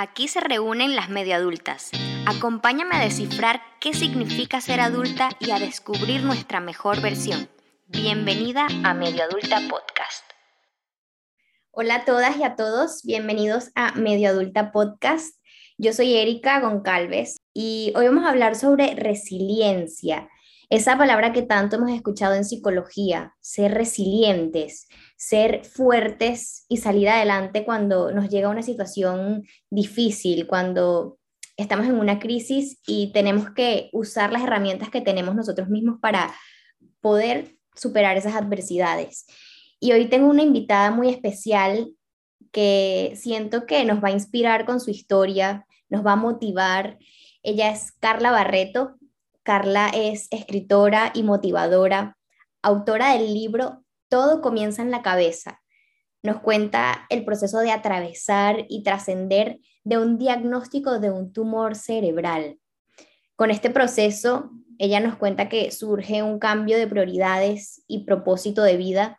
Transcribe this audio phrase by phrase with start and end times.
[0.00, 1.90] Aquí se reúnen las medio adultas.
[2.24, 7.48] Acompáñame a descifrar qué significa ser adulta y a descubrir nuestra mejor versión.
[7.88, 10.24] Bienvenida a Medio Adulta Podcast.
[11.72, 15.34] Hola a todas y a todos, bienvenidos a Medio Adulta Podcast.
[15.78, 20.28] Yo soy Erika Goncalves y hoy vamos a hablar sobre resiliencia,
[20.70, 24.86] esa palabra que tanto hemos escuchado en psicología, ser resilientes
[25.18, 31.18] ser fuertes y salir adelante cuando nos llega una situación difícil, cuando
[31.56, 36.32] estamos en una crisis y tenemos que usar las herramientas que tenemos nosotros mismos para
[37.00, 39.26] poder superar esas adversidades.
[39.80, 41.90] Y hoy tengo una invitada muy especial
[42.52, 46.96] que siento que nos va a inspirar con su historia, nos va a motivar.
[47.42, 48.94] Ella es Carla Barreto.
[49.42, 52.16] Carla es escritora y motivadora,
[52.62, 55.60] autora del libro todo comienza en la cabeza.
[56.22, 62.58] Nos cuenta el proceso de atravesar y trascender de un diagnóstico de un tumor cerebral.
[63.36, 68.76] Con este proceso, ella nos cuenta que surge un cambio de prioridades y propósito de
[68.76, 69.18] vida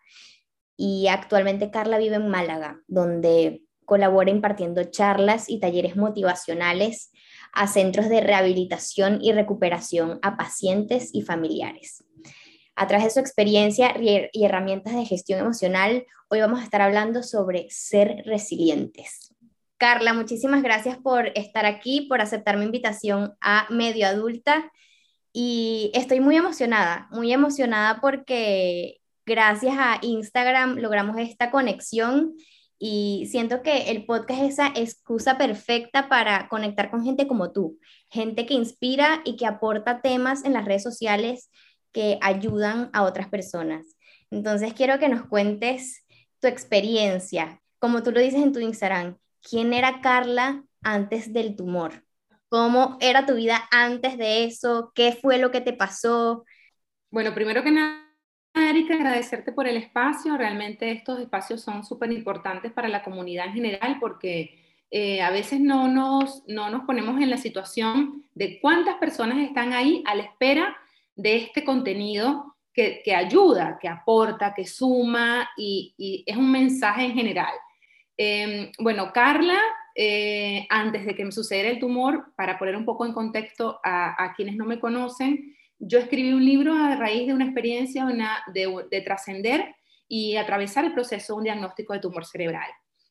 [0.78, 7.12] y actualmente Carla vive en Málaga, donde colabora impartiendo charlas y talleres motivacionales
[7.52, 12.06] a centros de rehabilitación y recuperación a pacientes y familiares.
[12.80, 13.94] A través de su experiencia
[14.32, 19.36] y herramientas de gestión emocional, hoy vamos a estar hablando sobre ser resilientes.
[19.78, 24.72] Carla, muchísimas gracias por estar aquí, por aceptar mi invitación a Medio Adulta
[25.34, 32.34] y estoy muy emocionada, muy emocionada porque gracias a Instagram logramos esta conexión
[32.82, 37.78] y siento que el podcast es esa excusa perfecta para conectar con gente como tú,
[38.10, 41.50] gente que inspira y que aporta temas en las redes sociales
[41.92, 43.86] que ayudan a otras personas.
[44.32, 46.06] Entonces quiero que nos cuentes
[46.40, 52.04] tu experiencia, como tú lo dices en tu Instagram, ¿quién era Carla antes del tumor?
[52.50, 54.92] ¿Cómo era tu vida antes de eso?
[54.96, 56.46] ¿Qué fue lo que te pasó?
[57.12, 58.04] Bueno, primero que nada,
[58.56, 60.36] Erika, agradecerte por el espacio.
[60.36, 64.60] Realmente estos espacios son súper importantes para la comunidad en general porque
[64.92, 69.74] eh, a veces no nos, no nos ponemos en la situación de cuántas personas están
[69.74, 70.76] ahí a la espera
[71.20, 77.54] de este contenido que, ayuda, que aporta, que suma y, es un mensaje en general.
[78.16, 79.60] Em, bueno, Carla,
[79.94, 84.34] eh, antes de que me sucediera el tumor, para poner un poco en contexto a,
[84.38, 88.06] quienes no me conocen, yo escribí un libro a raíz de una experiencia
[88.54, 89.76] de, trascender
[90.08, 92.70] y atravesar el proceso de un diagnóstico de tumor cerebral.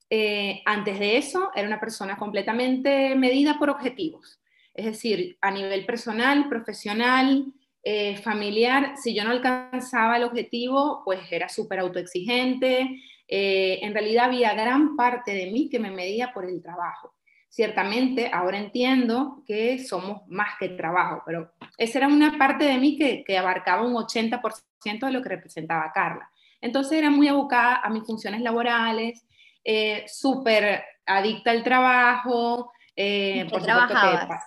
[0.09, 4.41] Eh, antes de eso, era una persona completamente medida por objetivos,
[4.73, 7.53] es decir, a nivel personal, profesional,
[7.83, 13.01] eh, familiar, si yo no alcanzaba el objetivo, pues era súper autoexigente.
[13.27, 17.15] Eh, en realidad había gran parte de mí que me medía por el trabajo.
[17.49, 22.99] Ciertamente, ahora entiendo que somos más que trabajo, pero esa era una parte de mí
[22.99, 26.31] que, que abarcaba un 80% de lo que representaba Carla.
[26.61, 29.25] Entonces era muy abocada a mis funciones laborales,
[29.65, 32.73] eh, súper adicta al trabajo.
[32.97, 34.45] Eh, por trabajabas?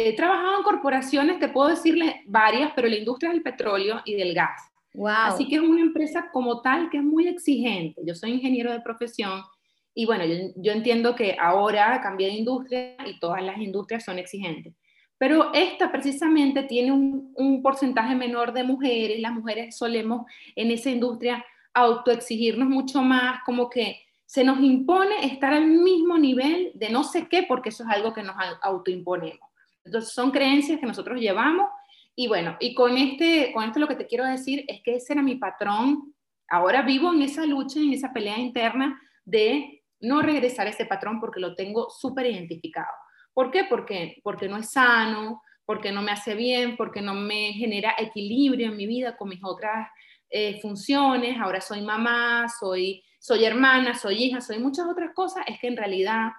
[0.00, 4.32] He trabajado en corporaciones, te puedo decirle varias, pero la industria del petróleo y del
[4.32, 4.70] gas.
[4.94, 5.08] Wow.
[5.08, 8.00] Así que es una empresa como tal que es muy exigente.
[8.06, 9.42] Yo soy ingeniero de profesión
[9.94, 10.22] y bueno,
[10.54, 14.72] yo, entiendo que ahora cambié de industria y todas las industrias son exigentes.
[15.18, 19.18] Pero esta precisamente tiene un, un porcentaje menor de mujeres.
[19.18, 21.44] Las mujeres solemos en esa industria
[21.74, 27.26] autoexigirnos mucho más, como que se nos impone estar al mismo nivel de no sé
[27.26, 29.47] qué, porque eso es algo que nos autoimponemos.
[29.88, 31.66] Entonces son creencias que nosotros llevamos
[32.20, 35.12] y bueno, y con, este, con esto lo que te quiero decir es que ese
[35.12, 36.14] era mi patrón.
[36.48, 41.20] Ahora vivo en esa lucha, en esa pelea interna de no regresar a ese patrón
[41.20, 42.92] porque lo tengo súper identificado.
[43.32, 43.66] ¿Por qué?
[43.70, 48.66] Porque, porque no es sano, porque no me hace bien, porque no me genera equilibrio
[48.66, 49.88] en mi vida con mis otras
[50.28, 51.38] eh, funciones.
[51.38, 55.44] Ahora soy mamá, soy, soy hermana, soy hija, soy muchas otras cosas.
[55.46, 56.30] Es que en realidad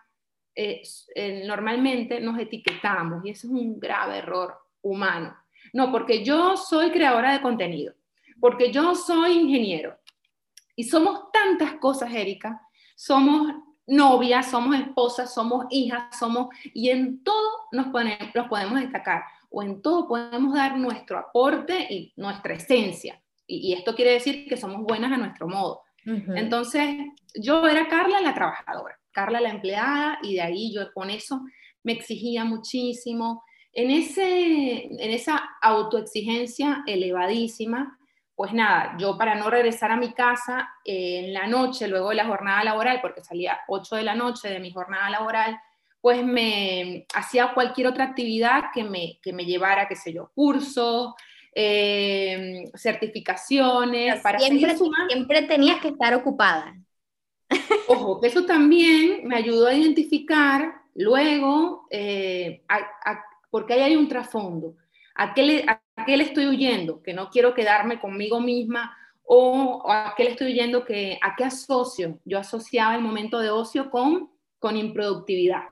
[0.62, 5.34] eh, normalmente nos etiquetamos y eso es un grave error humano.
[5.72, 7.94] No, porque yo soy creadora de contenido,
[8.42, 9.98] porque yo soy ingeniero.
[10.76, 12.62] Y somos tantas cosas, Erika.
[12.96, 13.54] Somos
[13.88, 16.50] novias, somos esposas, somos hijas, somos...
[16.74, 22.14] Y en todo nos, nos podemos destacar, o en todo podemos dar nuestro aporte y
[22.18, 23.22] nuestra esencia.
[23.48, 25.84] Y, esto quiere decir que somos buenas a nuestro modo.
[26.06, 26.98] Entonces,
[27.36, 28.99] yo era Carla la trabajadora.
[29.12, 31.42] Carla la empleada y de ahí yo con eso
[31.84, 33.44] me exigía muchísimo.
[33.72, 37.98] En, ese, en esa autoexigencia elevadísima,
[38.36, 42.16] pues nada, yo para no regresar a mi casa eh, en la noche, luego de
[42.16, 45.60] la jornada laboral, porque salía 8 de la noche de mi jornada laboral,
[46.02, 51.14] pues me hacía cualquier otra actividad que me, que me llevara, qué sé yo, cursos,
[51.54, 54.22] eh, certificaciones.
[54.22, 54.78] para siempre,
[55.10, 56.74] siempre tenías que estar ocupada.
[57.88, 62.64] Ojo, que eso también me ayudó a identificar luego, eh,
[63.50, 64.76] porque ahí hay un trasfondo.
[65.16, 67.02] ¿A qué, le, ¿A qué le estoy huyendo?
[67.02, 71.44] Que no quiero quedarme conmigo misma o, a qué le estoy huyendo que a qué
[71.44, 72.20] asocio.
[72.26, 75.64] Yo asociaba el momento de ocio con, con improductividad.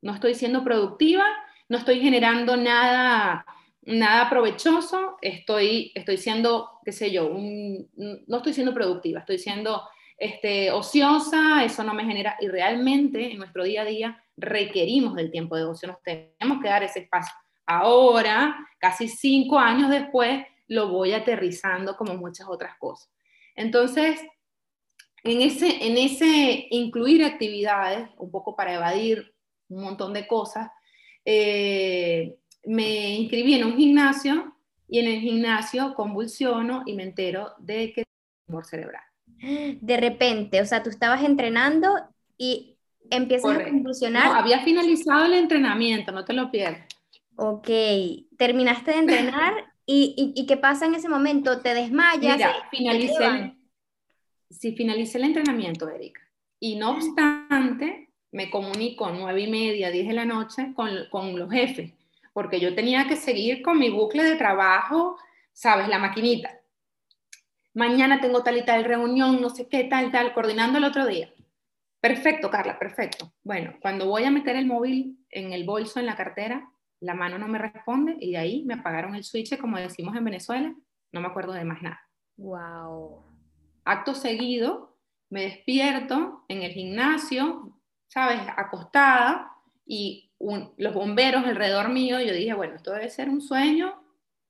[0.00, 1.24] No estoy siendo productiva,
[1.68, 3.44] no estoy generando nada,
[3.82, 9.82] nada provechoso, estoy, estoy siendo, qué sé yo, no estoy siendo productiva, estoy siendo
[10.18, 15.30] este, ociosa, eso no me genera, y realmente en nuestro día a día requerimos del
[15.30, 17.32] tiempo de ocio, nos tenemos que dar ese espacio.
[17.66, 23.10] Ahora, casi cinco años después, lo voy aterrizando como muchas otras cosas.
[23.54, 24.20] Entonces,
[25.22, 29.34] en ese, en ese incluir actividades, un poco para evadir
[29.68, 30.70] un montón de cosas,
[31.24, 34.56] eh, me inscribí en un gimnasio
[34.88, 39.07] y en el gimnasio convulsiono y me entero de que tengo tumor cerebral.
[39.40, 41.94] De repente, o sea, tú estabas entrenando
[42.36, 42.76] y
[43.10, 44.26] empiezas a convulsionar.
[44.26, 46.86] No, había finalizado el entrenamiento, no te lo pierdas.
[47.36, 47.68] Ok,
[48.36, 49.54] terminaste de entrenar
[49.86, 51.60] y, y, ¿qué pasa en ese momento?
[51.60, 52.36] ¿Te desmayas?
[52.36, 53.54] Mira, finalicé,
[54.50, 56.20] si finalicé el entrenamiento, Erika,
[56.58, 61.50] y no obstante, me comunico nueve y media, diez de la noche con, con los
[61.50, 61.92] jefes,
[62.32, 65.16] porque yo tenía que seguir con mi bucle de trabajo,
[65.52, 65.88] ¿sabes?
[65.88, 66.57] La maquinita.
[67.78, 71.32] Mañana tengo tal y tal reunión, no sé qué, tal, tal, coordinando el otro día.
[72.00, 73.32] Perfecto, Carla, perfecto.
[73.44, 77.38] Bueno, cuando voy a meter el móvil en el bolso, en la cartera, la mano
[77.38, 80.74] no me responde y de ahí me apagaron el switch, como decimos en Venezuela,
[81.12, 82.00] no me acuerdo de más nada.
[82.36, 83.22] Wow.
[83.84, 84.98] Acto seguido,
[85.30, 87.78] me despierto en el gimnasio,
[88.08, 88.40] ¿sabes?
[88.56, 89.52] Acostada
[89.86, 94.02] y los bomberos alrededor mío, yo dije, bueno, esto debe ser un sueño,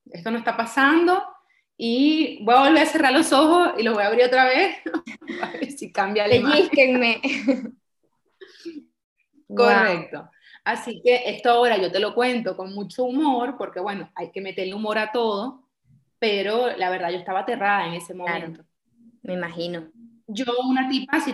[0.07, 1.23] esto no está pasando
[1.81, 4.77] y voy a volver a cerrar los ojos y los voy a abrir otra vez
[5.43, 7.79] a ver si cambia la imagen.
[9.49, 10.29] Correcto.
[10.65, 14.43] Así que esto ahora yo te lo cuento con mucho humor, porque bueno, hay que
[14.43, 15.63] meterle humor a todo,
[16.19, 18.65] pero la verdad yo estaba aterrada en ese momento.
[19.23, 19.89] me imagino.
[20.27, 21.33] Yo una tipa, si,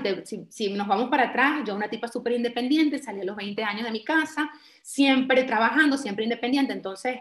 [0.50, 3.84] si, nos vamos para atrás, yo una tipa súper independiente, salí a los 20 años
[3.84, 4.48] de mi casa,
[4.82, 7.18] siempre trabajando, siempre independiente, entonces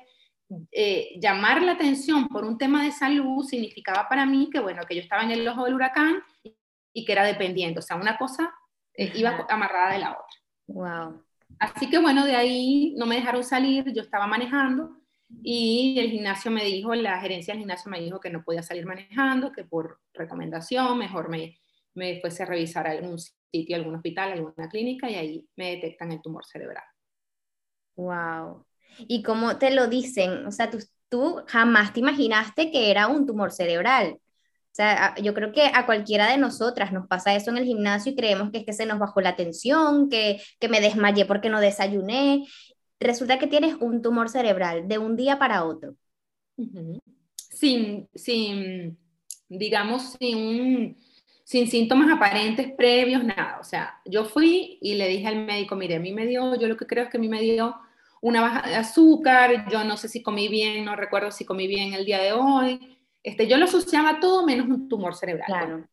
[0.71, 4.95] eh, llamar la atención por un tema de salud significaba para mí que bueno, que
[4.95, 6.21] yo estaba en el ojo del huracán
[6.93, 8.53] y, que era dependiente, o sea, una cosa
[8.93, 10.39] eh, iba amarrada de la otra.
[10.67, 11.23] Wow.
[11.59, 14.97] Así que bueno, de ahí no me dejaron salir, yo estaba manejando
[15.41, 18.85] y el gimnasio me dijo, la gerencia del gimnasio me dijo que no podía salir
[18.85, 21.57] manejando, que por recomendación mejor me,
[21.95, 26.21] me fuese a revisar algún sitio, algún hospital, alguna clínica y ahí me detectan el
[26.21, 26.83] tumor cerebral.
[27.95, 28.65] Wow.
[28.99, 30.45] ¿Y cómo te lo dicen?
[30.45, 30.79] O sea, tú,
[31.09, 34.17] tú jamás te imaginaste que era un tumor cerebral.
[34.73, 38.11] O sea, yo creo que a cualquiera de nosotras nos pasa eso en el gimnasio
[38.11, 41.49] y creemos que es que se nos bajó la tensión, que, que me desmayé porque
[41.49, 42.43] no desayuné.
[42.99, 45.95] Resulta que tienes un tumor cerebral de un día para otro.
[47.37, 48.97] sin, sin,
[49.47, 50.97] digamos, sin,
[51.43, 53.59] sin síntomas aparentes previos, nada.
[53.61, 56.67] O sea, yo fui y le dije al médico, mire, a mí me dio, yo
[56.67, 57.75] lo que creo es que a mí me dio
[58.23, 61.93] una baja de azúcar, yo no sé si comí bien, no recuerdo si comí bien
[61.93, 65.89] el día de hoy, este, yo lo asociaba todo menos un tumor cerebral.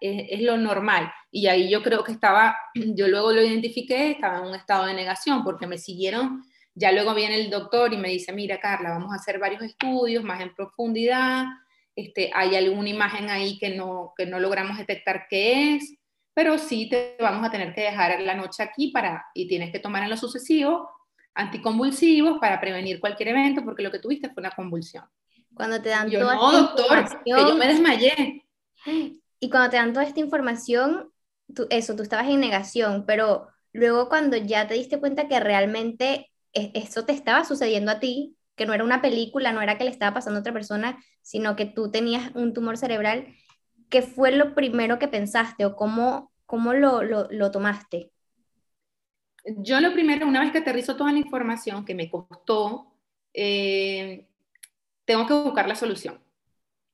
[0.00, 1.12] es, lo normal.
[1.30, 4.94] Y ahí yo creo que estaba, yo luego lo identifiqué, estaba en un estado de
[4.94, 6.42] negación porque me siguieron.
[6.74, 10.24] Ya luego viene el doctor y me dice, mira Carla, vamos a hacer varios estudios
[10.24, 11.44] más en profundidad.
[11.94, 15.94] Este, hay alguna imagen ahí que no, que no logramos detectar qué es,
[16.34, 19.78] pero sí te vamos a tener que dejar la noche aquí para, y tienes que
[19.78, 20.97] tomar en lo sucesivo
[21.38, 25.04] anticonvulsivos para prevenir cualquier evento porque lo que tuviste fue una convulsión.
[25.54, 28.44] Cuando te dan yo, toda no, doctor, que yo me desmayé.
[29.40, 31.12] Y cuando te dan toda esta información,
[31.54, 36.32] tú, eso, tú estabas en negación, pero luego cuando ya te diste cuenta que realmente
[36.52, 39.84] e, eso te estaba sucediendo a ti, que no era una película, no era que
[39.84, 43.28] le estaba pasando a otra persona, sino que tú tenías un tumor cerebral,
[43.88, 48.10] ¿qué fue lo primero que pensaste o cómo, cómo lo, lo, lo tomaste?
[49.56, 52.92] Yo lo primero, una vez que aterrizo toda la información que me costó,
[53.32, 54.26] eh,
[55.04, 56.20] tengo que buscar la solución.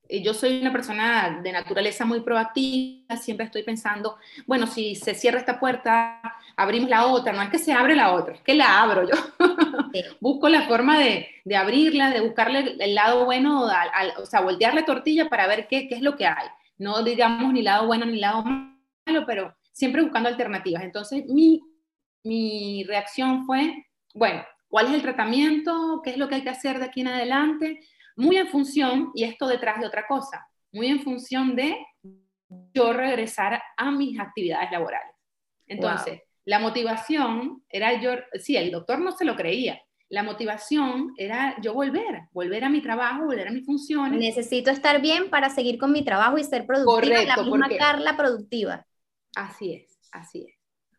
[0.09, 5.15] eh, yo soy una persona de naturaleza muy proactiva, siempre estoy pensando, bueno, si se
[5.15, 6.21] cierra esta puerta,
[6.57, 9.15] abrimos la otra, no es que se abre la otra, es que la abro yo.
[10.21, 13.67] Busco la forma de, de, abrirla, de buscarle el lado bueno,
[14.19, 16.49] o sea, voltear la tortilla para ver qué, qué es lo que hay.
[16.79, 20.83] No digamos ni lado bueno ni lado malo, pero siempre buscando alternativas.
[20.85, 21.63] Entonces, mi,
[22.25, 26.01] mi reacción fue, bueno, ¿cuál es el tratamiento?
[26.03, 27.81] ¿Qué es lo que hay que hacer de aquí en adelante?
[28.17, 31.77] muy en función, y esto detrás de otra cosa, muy en función de
[32.73, 35.15] yo regresar a mis actividades laborales.
[35.67, 41.57] Entonces, la motivación era yo, sí, el doctor no se lo creía, la motivación era
[41.61, 44.21] yo volver, volver a mi trabajo, volver a mis funciones.
[44.21, 48.87] Necesito estar bien para seguir con mi trabajo y ser productiva, la misma Carla productiva.
[49.35, 50.54] Así es, así es.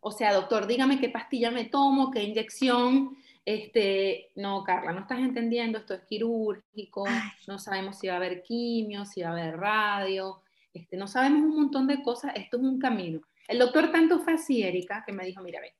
[0.08, 5.18] O sea, doctor, dígame qué pastilla me tomo, qué inyección, este, no, Carla, no estás
[5.18, 7.06] entendiendo, esto es quirúrgico,
[7.48, 11.40] no sabemos si va a haber quimio, si va a haber radio, este, no sabemos
[11.40, 13.20] un montón de cosas, esto es un camino.
[13.48, 15.74] El doctor tanto fue así, Erika, que me dijo, mira, ve,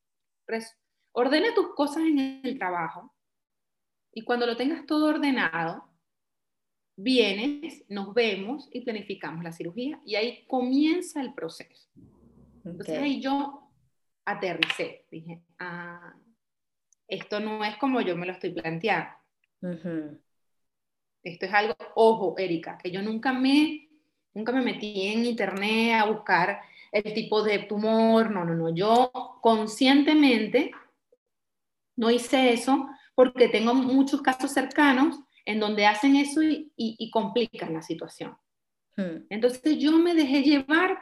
[1.12, 3.14] ordena tus cosas en el trabajo
[4.12, 5.88] y cuando lo tengas todo ordenado,
[6.96, 11.88] vienes, nos vemos y planificamos la cirugía y ahí comienza el proceso.
[12.64, 13.62] Entonces ahí yo
[14.26, 16.14] aterricé, dije, ah,
[17.08, 19.10] esto no es como yo me lo estoy planteando.
[21.22, 23.88] Esto es algo, ojo, Erika, que yo nunca me,
[24.34, 26.60] nunca me metí en internet a buscar
[26.92, 30.72] el tipo de tumor, no, no, no, yo conscientemente
[31.96, 37.82] no hice eso porque tengo muchos casos cercanos en donde hacen eso y, complican la
[37.82, 38.36] situación.
[38.96, 39.24] Hmm.
[39.30, 40.98] Entonces yo me dejé llevar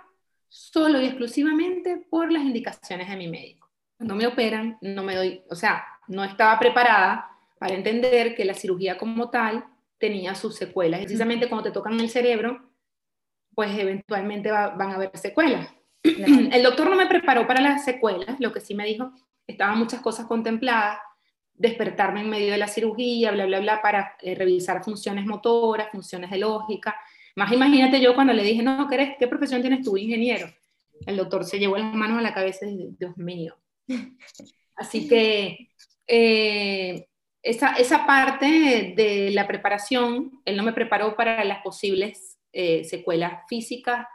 [0.54, 3.68] solo y exclusivamente por las indicaciones de mi médico.
[3.96, 8.54] Cuando me operan, no me doy, o sea, no estaba preparada para entender que la
[8.54, 9.64] cirugía como tal
[9.99, 11.00] tenía sus secuelas.
[11.00, 12.70] precisamente cuando te tocan el cerebro,
[13.52, 15.75] pues eventualmente van a haber secuelas.
[16.04, 19.11] El doctor no me preparó para las secuelas, lo que sí me dijo,
[19.49, 20.99] estaban muchas cosas contempladas,
[21.52, 26.30] despertarme en medio de la cirugía, bla, bla, bla, para eh, revisar funciones motoras, funciones
[26.30, 26.94] de lógica.
[27.37, 30.49] Más imagínate yo cuando le dije, no, ¿qué, eres, qué profesión tienes tú, ingeniero?
[31.07, 33.57] El doctor se llevó las manos a la cabeza y dijo, Dios mío.
[34.76, 35.71] Así que
[36.07, 37.09] eh,
[37.43, 43.43] esa, esa, parte de la preparación, él no me preparó para las posibles eh, secuelas
[43.49, 44.07] físicas.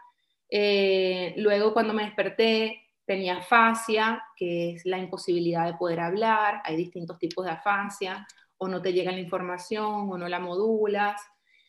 [0.50, 6.62] Eh, luego cuando me desperté tenía afasia, que es la imposibilidad de poder hablar.
[6.64, 11.22] Hay distintos tipos de afasia, o no te llega la información, o no la modulas.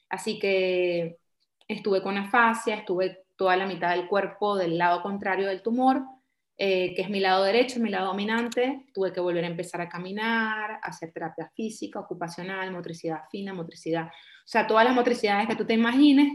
[0.08, 1.19] Así que
[1.72, 6.02] estuve con afasia, estuve toda la mitad del cuerpo del lado contrario del tumor
[6.62, 9.88] eh, que es mi lado derecho, mi lado dominante, tuve que volver a empezar a
[9.88, 15.64] caminar, hacer terapia física, ocupacional, motricidad fina, motricidad, o sea, todas las motricidades que tú
[15.64, 16.34] te imagines,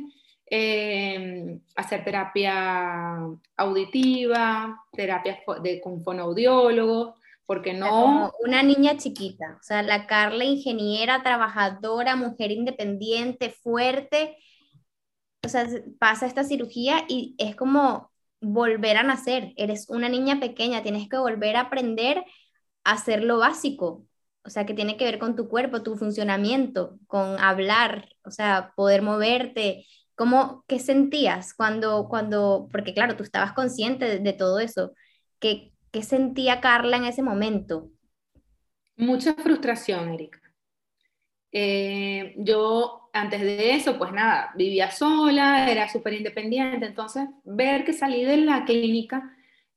[0.50, 3.20] eh, hacer terapia
[3.56, 8.32] auditiva, terapia de, con fonoaudiólogos, porque no...
[8.44, 14.38] una niña chiquita, o sea, la Carla ingeniera, trabajadora, mujer independiente, fuerte,
[15.46, 15.68] o sea,
[16.00, 18.12] pasa esta cirugía y es como
[18.42, 19.54] volver a nacer.
[19.58, 22.24] Eres una niña pequeña, tienes que volver a aprender
[22.84, 24.06] a hacer lo básico.
[24.44, 28.74] O sea, que tiene que ver con tu cuerpo, tu funcionamiento, con hablar, o sea,
[28.76, 29.86] poder moverte.
[30.16, 34.94] ¿Cómo, ¿Qué sentías cuando, cuando, porque claro, tú estabas consciente de, todo eso?
[35.40, 37.90] ¿Qué, ¿Qué sentía Carla en ese momento?
[38.98, 40.40] Mucha frustración, Erika.
[41.52, 47.94] Eh, yo antes de eso, pues nada, vivía sola, era súper independiente, entonces ver que
[47.94, 49.32] salí de la clínica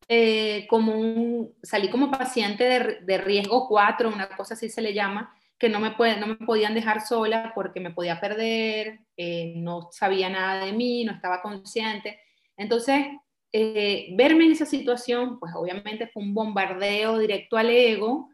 [0.09, 5.33] eh, como un, salí como paciente de, riesgo 4, una cosa así se le llama,
[5.59, 9.88] que no me, puede, no me podían dejar sola porque me podía perder, eh, no
[9.92, 12.21] sabía nada de mí, no estaba consciente.
[12.57, 13.07] Entonces,
[13.52, 18.28] verme en esa situación, pues obviamente fue un bombardeo directo al ego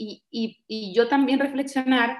[0.00, 2.16] y, yo también reflexionar,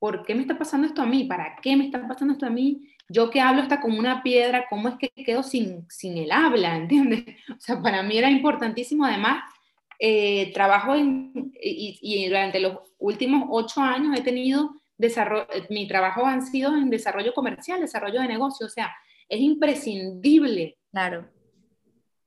[0.00, 1.24] ¿por qué me está pasando esto a mí?
[1.24, 2.88] ¿Para qué me está pasando esto a mí?
[3.08, 6.76] Yo que hablo hasta como una piedra, ¿cómo es que quedo sin, sin el habla?
[6.76, 7.24] ¿Entiendes?
[7.50, 9.44] O sea, para mí era importantísimo, además,
[10.00, 16.42] eh, trabajo en, y, durante los últimos ocho años he tenido desarrollo, mi trabajo han
[16.46, 18.90] sido en desarrollo comercial, desarrollo de negocio, o sea,
[19.28, 20.78] es imprescindible.
[20.90, 21.28] Claro.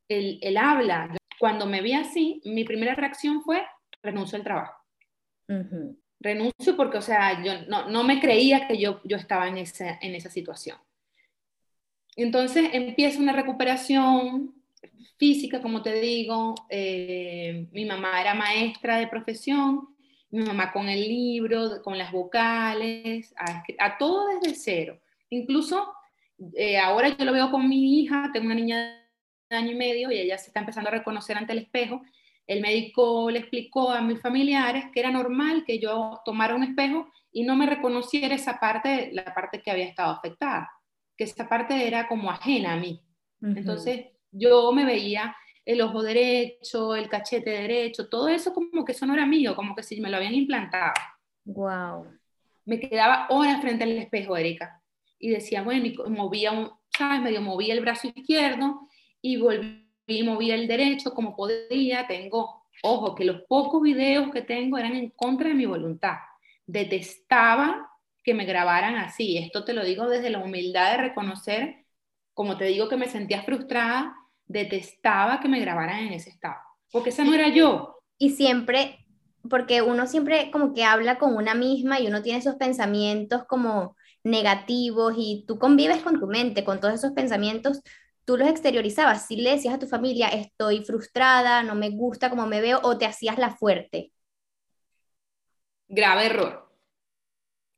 [0.07, 1.17] El, el habla.
[1.39, 3.65] Cuando me vi así, mi primera reacción fue
[4.03, 4.75] renuncio al trabajo.
[6.23, 10.15] Renuncio porque, o sea, yo no, me creía que yo, yo estaba en esa, en
[10.15, 10.77] esa situación.
[12.15, 14.55] Entonces empieza una recuperación
[15.17, 16.55] física, como te digo.
[16.69, 19.93] Eh, mi mamá era maestra de profesión
[20.33, 24.99] mi mamá con el libro, con las vocales, a, todo desde cero.
[25.29, 25.93] Incluso
[26.55, 28.99] eh, ahora yo lo veo con mi hija, tengo una niña
[29.47, 32.01] de año y medio y ella se está empezando a reconocer ante el espejo.
[32.45, 37.07] El médico le explicó a mis familiares que era normal que yo tomara un espejo
[37.31, 40.69] y no me reconociera esa parte, la parte que había estado afectada,
[41.17, 43.01] que esa parte era como ajena a mí.
[43.41, 45.35] Entonces yo me veía
[45.65, 49.75] el ojo derecho, el cachete derecho, todo eso como que eso no era mío, como
[49.75, 50.93] que si me lo habían implantado.
[51.45, 52.07] Wow.
[52.65, 54.81] Me quedaba horas frente al espejo, Erika,
[55.19, 57.21] y decía, bueno, y movía un, ¿sabes?
[57.21, 58.87] Medio movía el brazo izquierdo
[59.21, 62.07] y volví y movía el derecho como podía.
[62.07, 66.17] Tengo, ojo, que los pocos videos que tengo eran en contra de mi voluntad.
[66.65, 67.89] Detestaba
[68.23, 69.37] que me grabaran así.
[69.37, 71.85] Esto te lo digo desde la humildad de reconocer,
[72.33, 76.59] como te digo que me sentía frustrada, detestaba que me grabaran en ese estado,
[76.91, 77.99] porque esa no era yo.
[78.17, 79.05] Y siempre,
[79.49, 83.95] porque uno siempre como que habla con una misma y uno tiene esos pensamientos como
[84.23, 87.81] negativos y tú convives con tu mente, con todos esos pensamientos,
[88.25, 92.47] tú los exteriorizabas, si le decías a tu familia, estoy frustrada, no me gusta como
[92.47, 94.11] me veo, o te hacías la fuerte.
[95.87, 96.73] Grave error,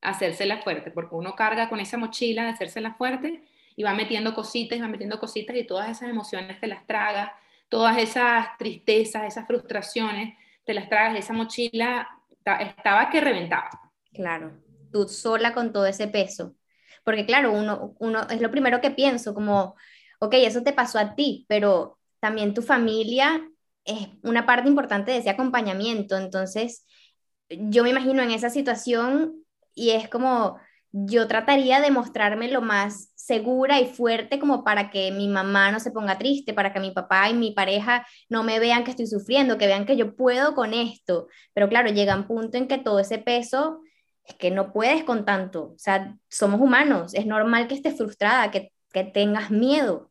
[0.01, 3.43] hacerse la fuerte, porque uno carga con esa mochila de hacerse la fuerte
[3.75, 7.31] y va metiendo cositas y va metiendo cositas y todas esas emociones te las tragas,
[7.67, 12.07] todas esas tristezas, esas frustraciones, te las tragas, esa mochila
[12.59, 13.69] estaba que reventaba.
[14.13, 14.53] Claro,
[14.91, 16.55] tú sola con todo ese peso.
[17.03, 19.75] Porque claro, uno, uno es lo primero que pienso, como,
[20.19, 23.41] ok, eso te pasó a ti, pero también tu familia
[23.83, 26.17] es una parte importante de ese acompañamiento.
[26.17, 26.85] Entonces,
[27.49, 30.57] yo me imagino en esa situación y es como,
[30.91, 35.79] yo trataría de mostrarme lo más segura y fuerte como para que mi mamá no
[35.79, 39.07] se ponga triste, para que mi papá y mi pareja no me vean que estoy
[39.07, 41.27] sufriendo, que vean que yo puedo con esto.
[41.53, 43.81] Pero claro, llega un punto en que todo ese peso
[44.23, 45.73] es que no puedes con tanto.
[45.75, 50.09] O sea, somos humanos, es normal que estés frustrada, que, que tengas miedo.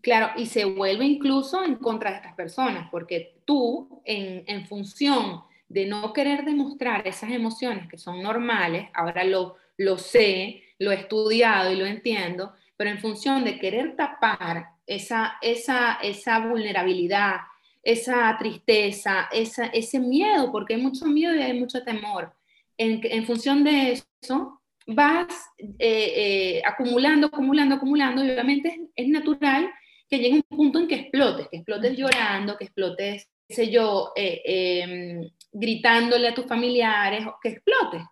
[0.00, 5.42] Claro, y se vuelve incluso en contra de estas personas, porque tú, en, en función
[5.68, 10.94] de no querer demostrar esas emociones que son normales, ahora lo, lo sé, lo he
[10.94, 17.40] estudiado y lo entiendo, pero en función de querer tapar esa, esa, esa vulnerabilidad,
[17.82, 22.32] esa tristeza, esa, ese miedo, porque hay mucho miedo y hay mucho temor,
[22.78, 24.57] en, en función de eso
[24.88, 29.70] vas eh, eh, acumulando, acumulando, acumulando, y obviamente es, natural
[30.08, 34.12] que llegue un punto en que explotes, que explotes llorando, que explotes, qué sé yo,
[34.16, 38.02] eh, em, gritándole a tus familiares, que explotes.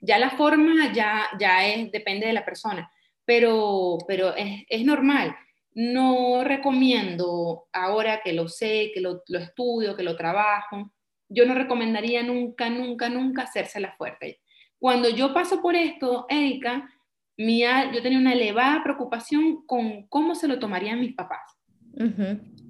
[0.00, 2.88] Ya, la forma ya, ya es, depende de la persona,
[3.24, 5.34] pero, pero es, es normal.
[5.74, 10.92] No recomiendo, ahora que lo sé, que lo, lo, estudio, que lo trabajo,
[11.28, 14.42] yo no recomendaría nunca, nunca, nunca hacerse la fuerte.
[14.82, 16.90] Cuando yo paso por esto, Erika,
[17.36, 21.56] mía, yo tenía una elevada preocupación con cómo se lo tomarían mis papás.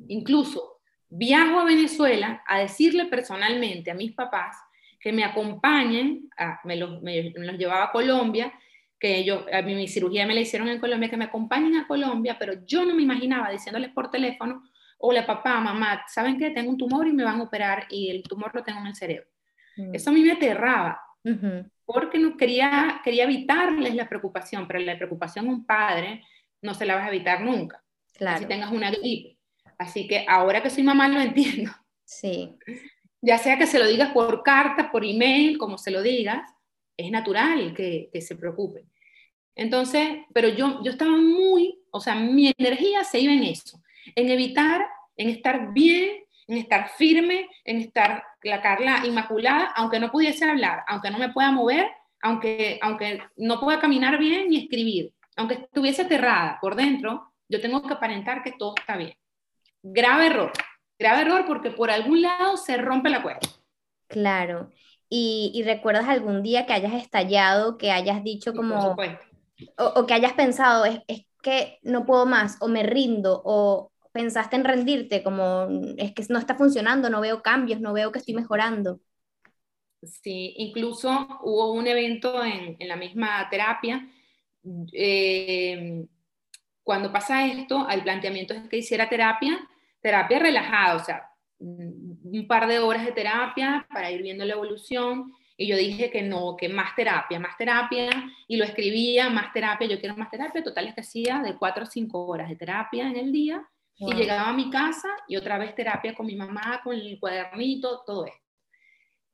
[0.09, 4.59] Incluso viajo a Venezuela a decirle personalmente a mis papás
[5.01, 6.29] que me acompañen,
[6.65, 8.53] me, los, llevaba a Colombia,
[9.01, 11.87] que yo, a mí mi cirugía me la hicieron en Colombia, que me acompañen a
[11.87, 14.63] Colombia, pero yo no me imaginaba diciéndoles por teléfono,
[14.99, 16.51] hola papá, mamá, ¿saben qué?
[16.51, 18.95] Tengo un tumor y me van a operar y el tumor lo tengo en el
[18.95, 19.31] cerebro.
[19.79, 19.95] Mm.
[19.95, 21.01] Eso a mí me aterraba,
[21.85, 26.25] porque no quería, quería evitarles la preocupación, pero la preocupación a un padre
[26.61, 27.83] no se la vas a evitar nunca,
[28.15, 28.39] claro.
[28.39, 29.39] si tengas una gripe.
[29.79, 31.71] Así que ahora que soy mamá lo entiendo.
[32.05, 32.59] Sí
[33.23, 36.43] ya sea que se lo digas por carta, por email, como se lo digas,
[36.97, 38.85] es natural que, se preocupe.
[39.55, 43.81] Entonces, pero yo, yo estaba muy, o sea, mi energía se iba en eso,
[44.17, 44.85] en evitar,
[45.17, 50.83] en estar bien, en estar firme, en estar la Carla inmaculada, aunque no pudiese hablar,
[50.87, 56.03] aunque no me pueda mover, aunque, aunque no pueda caminar bien ni escribir, aunque estuviese
[56.03, 59.15] aterrada por dentro, yo tengo que aparentar que todo está bien.
[59.83, 60.53] Grave error.
[60.99, 63.41] Grave error porque por algún lado se rompe la cuerda.
[64.07, 64.71] Claro.
[65.09, 68.97] ¿Y, recuerdas algún día que hayas estallado, que hayas dicho como...
[69.77, 73.92] O, o, que hayas pensado, es, es que no puedo más, o me rindo, o
[74.13, 78.19] pensaste en rendirte, como es que no está funcionando, no veo cambios, no veo que
[78.19, 79.01] estoy mejorando.
[80.03, 81.11] Sí, incluso
[81.43, 84.09] hubo un evento en, en la misma terapia.
[84.93, 86.07] Eh,
[86.83, 89.69] cuando pasa esto, el planteamiento es que hiciera terapia
[90.03, 95.33] terapia relajada, o sea, un par de horas de terapia para ir viendo la evolución.
[95.57, 98.11] Y yo dije que no, que más terapia, más terapia,
[98.49, 101.85] y lo escribía, más terapia, yo quiero más terapia, total es que hacía de cuatro
[101.85, 103.65] o cinco horas de terapia en el día,
[104.09, 108.03] y llegaba a mi casa y otra vez terapia con mi mamá, con el cuadernito,
[108.05, 108.39] todo esto.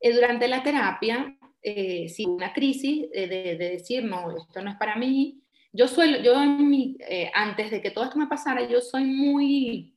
[0.00, 4.76] eh, durante la terapia, eh, si una crisis de, de, decir, no, esto no es
[4.76, 6.34] para mí, yo suelo, yo
[7.00, 9.96] eh, antes de que todo esto me pasara, yo soy muy,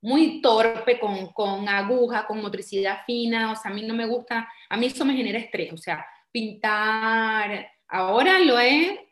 [0.00, 4.48] muy torpe con, con aguja, con motricidad fina, o sea, a mí no me gusta,
[4.68, 9.04] a mí eso me genera estrés, o sea, pintar, ahora lo he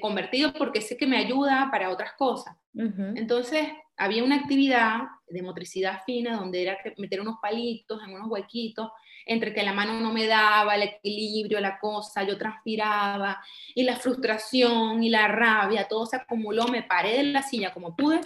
[0.00, 2.54] convertido porque sé que me ayuda para otras cosas.
[2.74, 8.90] Entonces, había una actividad de motricidad fina donde era meter unos palitos en unos huequitos
[9.26, 13.42] entre que la mano no me daba, el equilibrio, la cosa, yo transpiraba,
[13.74, 17.96] y la frustración y la rabia, todo se acumuló, me paré de la silla como
[17.96, 18.20] pude,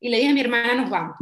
[0.00, 1.16] y le dije a mi hermana, nos vamos.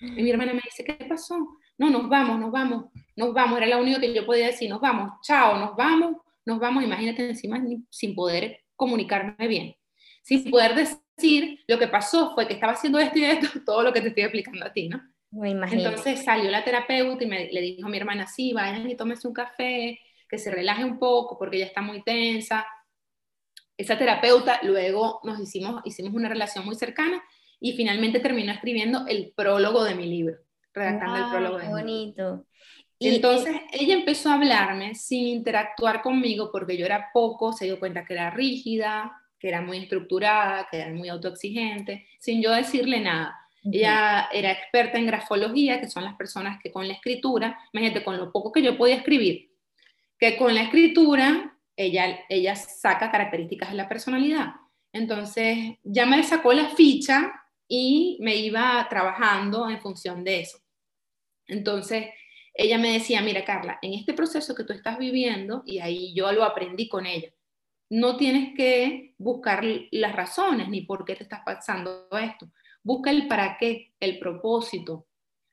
[0.00, 1.36] Y mi hermana me dice, ¿qué pasó?
[1.78, 4.80] No, nos vamos, nos vamos, nos vamos, era lo único que yo podía decir, nos
[4.80, 9.76] vamos, chao, nos vamos, nos vamos, imagínate encima sin poder comunicarme bien,
[10.22, 10.98] sin poder decir,
[11.66, 14.24] lo que pasó fue que estaba haciendo esto y esto, todo lo que te estoy
[14.24, 15.00] explicando a ti, ¿no?
[15.32, 19.28] Entonces salió la terapeuta y me, le dijo a mi hermana, sí, vayan y tómese
[19.28, 22.66] un café, que se relaje un poco porque ella está muy tensa.
[23.76, 27.22] Esa terapeuta luego nos hicimos, hicimos una relación muy cercana
[27.60, 30.36] y finalmente terminó escribiendo el prólogo de mi libro,
[30.72, 32.46] redactando el prólogo de bonito.
[32.98, 37.78] Y entonces ella empezó a hablarme sin interactuar conmigo porque yo era poco, se dio
[37.78, 43.00] cuenta que era rígida, que era muy estructurada, que era muy autoexigente, sin yo decirle
[43.00, 43.36] nada.
[43.64, 48.16] Ella era experta en grafología, que son las personas que con la escritura, imagínate, con
[48.16, 49.50] lo poco que yo podía escribir,
[50.18, 54.52] que con la escritura ella, ella saca características de la personalidad.
[54.92, 57.32] Entonces ya me sacó la ficha
[57.66, 60.58] y me iba trabajando en función de eso.
[61.46, 62.06] Entonces
[62.54, 66.30] ella me decía, mira Carla, en este proceso que tú estás viviendo, y ahí yo
[66.32, 67.30] lo aprendí con ella,
[67.90, 72.48] no tienes que buscar las razones ni por qué te estás pasando esto
[72.82, 75.06] Busca el para qué, el propósito.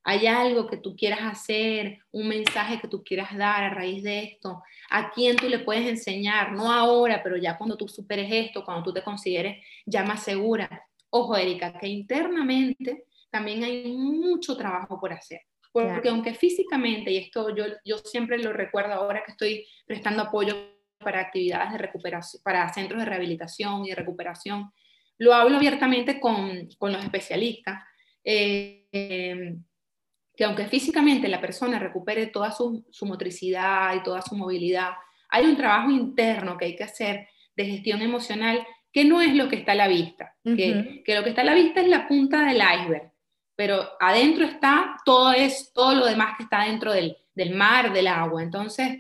[0.04, 4.24] Hay algo que tú quieras hacer, un mensaje que tú quieras dar a raíz de
[4.24, 8.64] esto, a quién tú le puedes enseñar, no ahora, pero ya cuando tú superes esto,
[8.64, 10.88] cuando tú te consideres ya más segura.
[11.10, 15.42] Ojo, Erika, que internamente también hay mucho trabajo por hacer.
[15.74, 20.77] Porque aunque físicamente, y esto yo, yo siempre lo recuerdo ahora que estoy prestando apoyo
[21.00, 24.72] para actividades de recuperación, para centros de rehabilitación y de recuperación,
[25.18, 27.84] lo hablo abiertamente con, con los especialistas,
[28.24, 34.92] eh, que aunque físicamente la persona recupere toda su, su, motricidad y toda su movilidad,
[35.30, 39.50] hay un trabajo interno que hay que hacer de gestión emocional que no es lo
[39.50, 42.08] que está a la vista, que, que, lo que está a la vista es la
[42.08, 43.12] punta del iceberg,
[43.56, 48.08] pero adentro está todo, es, todo lo demás que está dentro del, del mar, del
[48.08, 48.42] agua.
[48.44, 48.98] Entonces,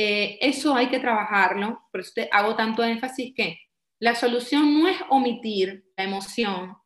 [0.00, 3.58] eh, eso hay que trabajarlo, por eso te hago tanto énfasis que
[3.98, 6.76] la solución no es omitir la emoción,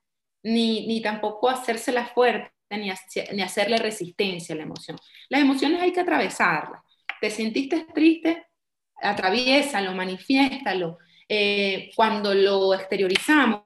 [0.43, 2.91] ni, ni tampoco hacérsela fuerte, ni,
[3.35, 4.97] ni hacerle resistencia a la emoción.
[5.29, 6.81] Las emociones hay que atravesarlas.
[7.21, 8.47] ¿Te sentiste triste?
[8.97, 10.97] Atraviésalo, manifiéstalo.
[11.29, 13.61] Eh, cuando lo exteriorizamos,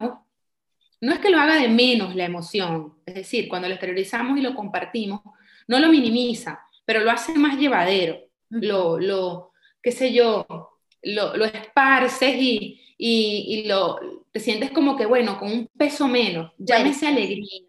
[1.01, 4.43] no es que lo haga de menos la emoción, es decir, cuando lo exteriorizamos y
[4.43, 5.21] lo compartimos,
[5.69, 10.47] no lo minimiza, pero lo hace más llevadero, lo, lo qué sé yo,
[11.03, 16.53] lo, lo esparces y, y, lo, te sientes como que, bueno, con un peso menos,
[16.59, 17.63] llámese alegría,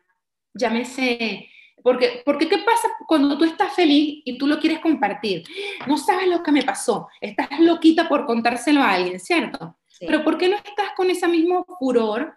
[0.53, 1.49] llámese...
[1.83, 5.43] Porque, porque ¿qué pasa cuando tú estás feliz y tú lo quieres compartir?
[5.85, 9.77] No sabes lo que me pasó, estás loquita por contárselo a alguien, ¿cierto?
[9.99, 12.35] Pero ¿por qué no estás con ese mismo furor?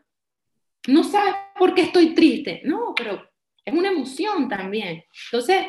[0.88, 2.61] No sabes por qué estoy triste.
[2.64, 3.29] No, pero
[3.64, 5.05] es una emoción también.
[5.33, 5.66] Entonces,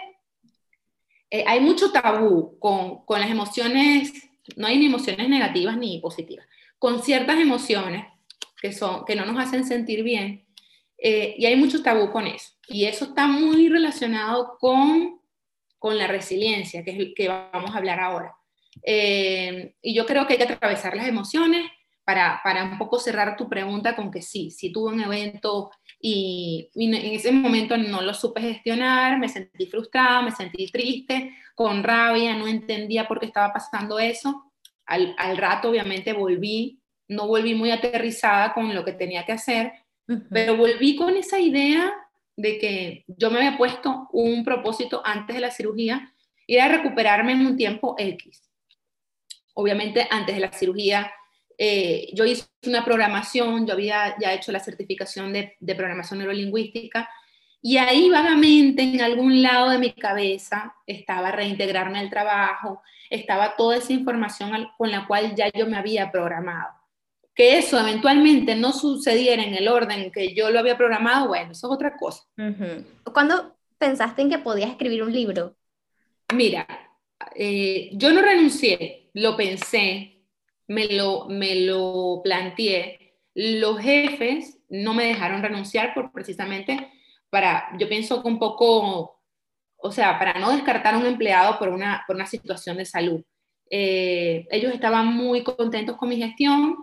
[1.32, 4.14] eh, hay mucho tabú con, con las emociones,
[4.56, 6.46] no hay ni emociones negativas ni positivas
[6.82, 8.08] con ciertas emociones
[8.60, 10.48] que, son, que no nos hacen sentir bien.
[10.98, 12.54] Eh, y hay mucho tabú con eso.
[12.68, 15.22] Y eso está muy relacionado con,
[15.78, 18.36] con la resiliencia, que es el que vamos a hablar ahora.
[18.82, 21.70] Eh, y yo creo que hay que atravesar las emociones
[22.04, 26.70] para, para, un poco cerrar tu pregunta con que sí, si tuve un evento y,
[26.74, 31.84] y, en ese momento no lo supe gestionar, me sentí frustrada, me sentí triste, con
[31.84, 34.52] rabia, no entendía por qué estaba pasando eso,
[34.86, 39.72] al, al, rato obviamente volví, no volví muy aterrizada con lo que tenía que hacer,
[40.30, 41.94] pero volví con esa idea
[42.36, 46.14] de que yo me había puesto un propósito antes de la cirugía
[46.48, 48.50] y era recuperarme en un tiempo X.
[49.54, 51.12] Obviamente antes de la cirugía
[51.64, 57.08] eh, yo hice una programación, yo había ya hecho la certificación de, de programación neurolingüística
[57.62, 63.78] y ahí vagamente en algún lado de mi cabeza estaba reintegrarme al trabajo, estaba toda
[63.78, 66.74] esa información con la cual ya yo me había programado.
[67.36, 71.68] Que eso eventualmente no sucediera en el orden que yo lo había programado, bueno, eso
[71.68, 72.24] es otra cosa.
[73.14, 75.56] ¿Cuándo pensaste en que podías escribir un libro?
[76.34, 76.66] Mira,
[77.36, 80.11] eh, yo no renuncié, lo pensé,
[80.72, 83.16] me lo, me lo planteé.
[83.34, 86.90] Los jefes no me dejaron renunciar por precisamente
[87.30, 89.20] para, yo pienso que un poco,
[89.78, 93.22] o sea, para no descartar a un empleado por una, por una situación de salud.
[93.70, 96.78] Eh, ellos estaban muy contentos con mi gestión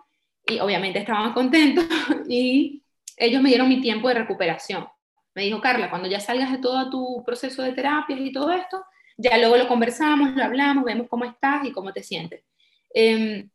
[0.47, 1.85] y obviamente estaban contentos
[2.29, 2.83] y
[3.17, 4.87] ellos me dieron mi tiempo de recuperación.
[5.35, 8.85] Me dijo, Carla, cuando ya salgas de todo tu proceso de terapias y todo esto,
[9.17, 12.45] ya luego lo conversamos, lo hablamos, vemos cómo estás y cómo te sientes.
[12.93, 13.49] Em,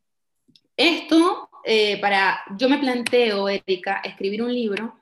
[0.76, 5.00] esto, eh, para, yo me planteo, Erika, escribir un libro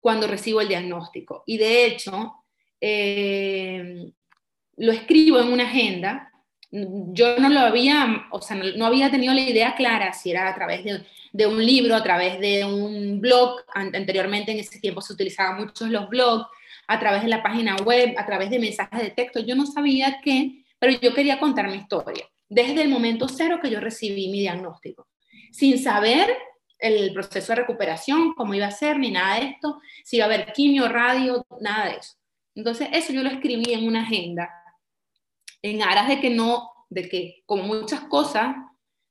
[0.00, 1.44] cuando recibo el diagnóstico.
[1.46, 2.34] Y de hecho,
[2.80, 4.12] em,
[4.76, 6.32] lo escribo en una agenda.
[6.70, 10.54] Yo no lo había, o sea, no, había tenido la idea clara si era a
[10.54, 13.60] través de, de un libro, a través de un blog.
[13.74, 16.46] Anteriormente en ese tiempo se utilizaban muchos los blogs,
[16.88, 19.40] a través de la página web, a través de mensajes de texto.
[19.40, 23.70] Yo no sabía qué, pero yo quería contar mi historia desde el momento cero que
[23.70, 25.08] yo recibí mi diagnóstico,
[25.50, 26.36] sin saber
[26.78, 30.28] el proceso de recuperación, cómo iba a ser, ni nada de esto, si iba a
[30.28, 32.14] haber quimio, radio, nada de eso.
[32.54, 34.50] Entonces, eso yo lo escribí en una agenda,
[35.62, 38.54] en aras de que no, de que como muchas cosas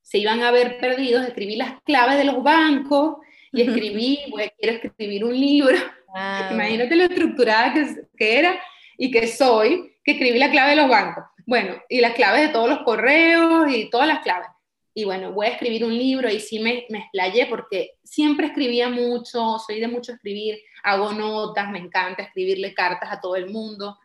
[0.01, 3.17] se iban a ver perdidos, escribí las claves de los bancos
[3.51, 5.77] y escribí, pues quiero escribir un libro.
[6.51, 8.61] Imagínate lo estructurada que, que, era
[8.97, 11.23] y que soy, que escribí la clave de los bancos.
[11.45, 14.47] Bueno, y las claves de todos los correos y todas las claves.
[14.93, 18.89] Y bueno, voy a escribir un libro y sí me, me explayé porque siempre escribía
[18.89, 23.97] mucho, soy de mucho escribir, hago notas, me encanta escribirle cartas a todo el mundo,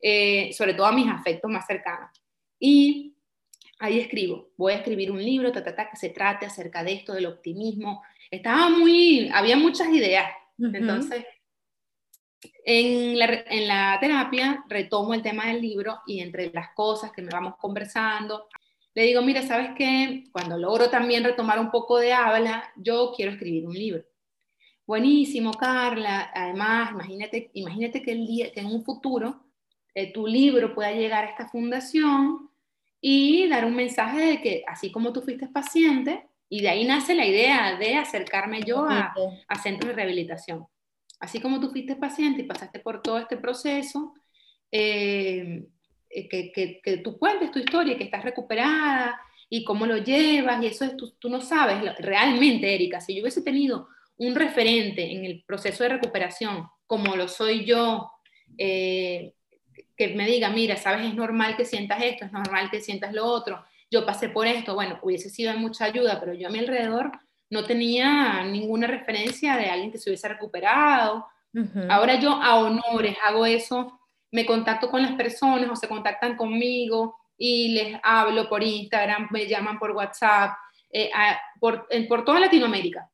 [0.00, 2.10] eh, sobre todo a mis afectos más cercanos.
[2.58, 3.16] Y
[3.78, 6.92] ahí escribo, voy a escribir un libro, ta, ta, ta, que se trate acerca de
[6.92, 8.02] esto, del optimismo.
[8.30, 10.30] Estaba muy, había muchas ideas.
[10.58, 11.24] Entonces,
[12.64, 17.22] en la, en la, terapia retomo el tema del libro y entre las cosas que
[17.22, 18.48] me vamos conversando,
[18.94, 20.24] le digo, mira, ¿sabes qué?
[20.32, 24.04] Cuando logro también retomar un poco de habla, yo quiero escribir un libro.
[24.86, 26.30] Buenísimo, Carla.
[26.34, 29.44] Además, imagínate, imagínate que, el día, que en un futuro
[29.94, 32.50] eh, tu libro pueda llegar a esta fundación
[33.00, 37.14] y dar un mensaje de que así como tú fuiste paciente, y de ahí nace
[37.14, 39.14] la idea de acercarme yo a,
[39.48, 40.66] a centros de rehabilitación.
[41.24, 44.12] Así como tú fuiste paciente y pasaste por todo este proceso,
[44.70, 45.64] eh,
[46.10, 50.62] eh, que, que, que, tú cuentes tu historia, que estás recuperada y cómo lo llevas,
[50.62, 55.12] y eso es, tú, tú no sabes realmente, Erika, si yo hubiese tenido un referente
[55.12, 58.10] en el proceso de recuperación, como lo soy yo,
[58.58, 59.32] eh,
[59.96, 63.24] que me diga, mira, sabes, es normal que sientas esto, es normal que sientas lo
[63.24, 66.58] otro, yo pasé por esto, bueno, hubiese sido de mucha ayuda, pero yo a mi
[66.58, 67.12] alrededor
[67.54, 71.26] no tenía ninguna referencia de alguien que se hubiese recuperado.
[71.88, 74.00] Ahora yo a honores hago eso,
[74.32, 79.46] me contacto con las personas o se contactan conmigo y les hablo por Instagram, me
[79.46, 80.56] llaman por WhatsApp,
[80.90, 81.10] eh,
[81.60, 83.08] por, por toda Latinoamérica.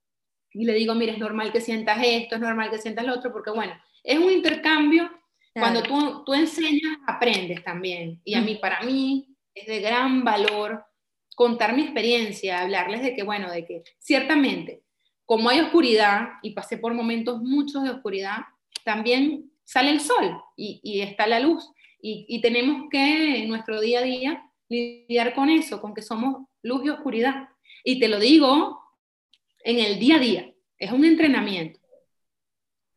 [0.52, 3.30] Y le digo, mira, es normal que sientas esto, es normal que sientas lo otro,
[3.30, 5.10] porque bueno, es un intercambio
[5.52, 8.22] cuando tú, tú enseñas, aprendes también.
[8.24, 10.82] Y a mí, para mí, es de gran valor
[11.40, 14.82] contar mi experiencia, hablarles de que, bueno, de que ciertamente,
[15.24, 18.40] como hay oscuridad, y pasé por momentos muchos de oscuridad,
[18.84, 21.66] también sale el sol y, está la luz.
[22.02, 26.46] Y, y, tenemos que en nuestro día a día lidiar con eso, con que somos
[26.60, 27.48] luz y oscuridad.
[27.84, 28.78] Y te lo digo
[29.64, 31.80] en el día a día, es un entrenamiento.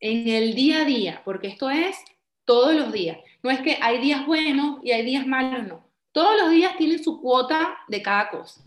[0.01, 1.95] En el día a día, porque esto es
[2.43, 3.19] todos los días.
[3.41, 5.83] No es que hay días buenos y hay días malos, no.
[6.13, 8.62] Todos los días tienen su cuota de cada cosa.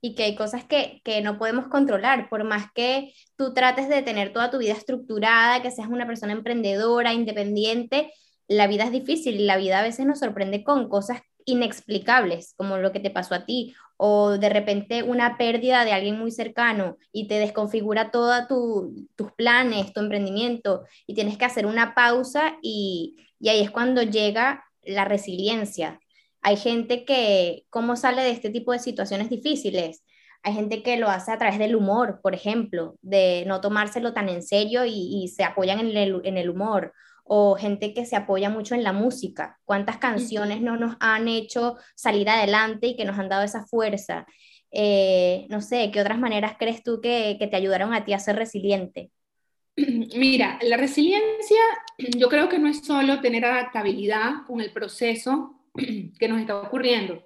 [0.00, 4.02] Y que hay cosas que, que no podemos controlar, por más que tú trates de
[4.02, 8.12] tener toda tu vida estructurada, que seas una persona emprendedora, independiente,
[8.48, 12.78] la vida es difícil y la vida a veces nos sorprende con cosas inexplicables, como
[12.78, 16.98] lo que te pasó a ti, o de repente una pérdida de alguien muy cercano
[17.12, 22.58] y te desconfigura todos tu, tus planes, tu emprendimiento, y tienes que hacer una pausa
[22.62, 26.00] y, y ahí es cuando llega la resiliencia.
[26.42, 30.04] Hay gente que, ¿cómo sale de este tipo de situaciones difíciles?
[30.42, 34.28] Hay gente que lo hace a través del humor, por ejemplo, de no tomárselo tan
[34.28, 36.92] en serio y, y se apoyan en el, en el humor
[37.24, 39.58] o gente que se apoya mucho en la música.
[39.64, 44.26] ¿Cuántas canciones no nos han hecho salir adelante y que nos han dado esa fuerza?
[44.72, 48.18] Eh, no sé, ¿qué otras maneras crees tú que, que te ayudaron a ti a
[48.18, 49.10] ser resiliente?
[49.76, 51.60] Mira, la resiliencia
[51.98, 55.61] yo creo que no es solo tener adaptabilidad con el proceso
[56.18, 57.22] que nos está ocurriendo,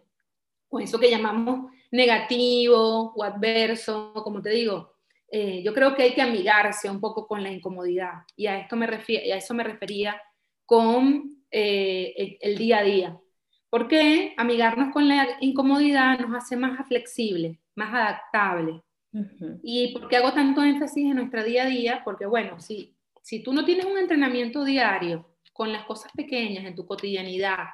[0.68, 4.96] con eso que llamamos negativo o adverso, como te digo,
[5.30, 8.76] eh, yo creo que hay que amigarse un poco con la incomodidad y a, esto
[8.76, 10.20] me a eso me refería
[10.64, 13.20] con eh, el, día a día.
[13.70, 18.82] Porque amigarnos con la incomodidad nos hace más flexibles, más adaptables.
[19.62, 22.02] ¿Y por qué hago tanto énfasis en nuestra día a día?
[22.04, 26.74] Porque, bueno, si, si tú no tienes un entrenamiento diario con las cosas pequeñas en
[26.74, 27.64] tu cotidianidad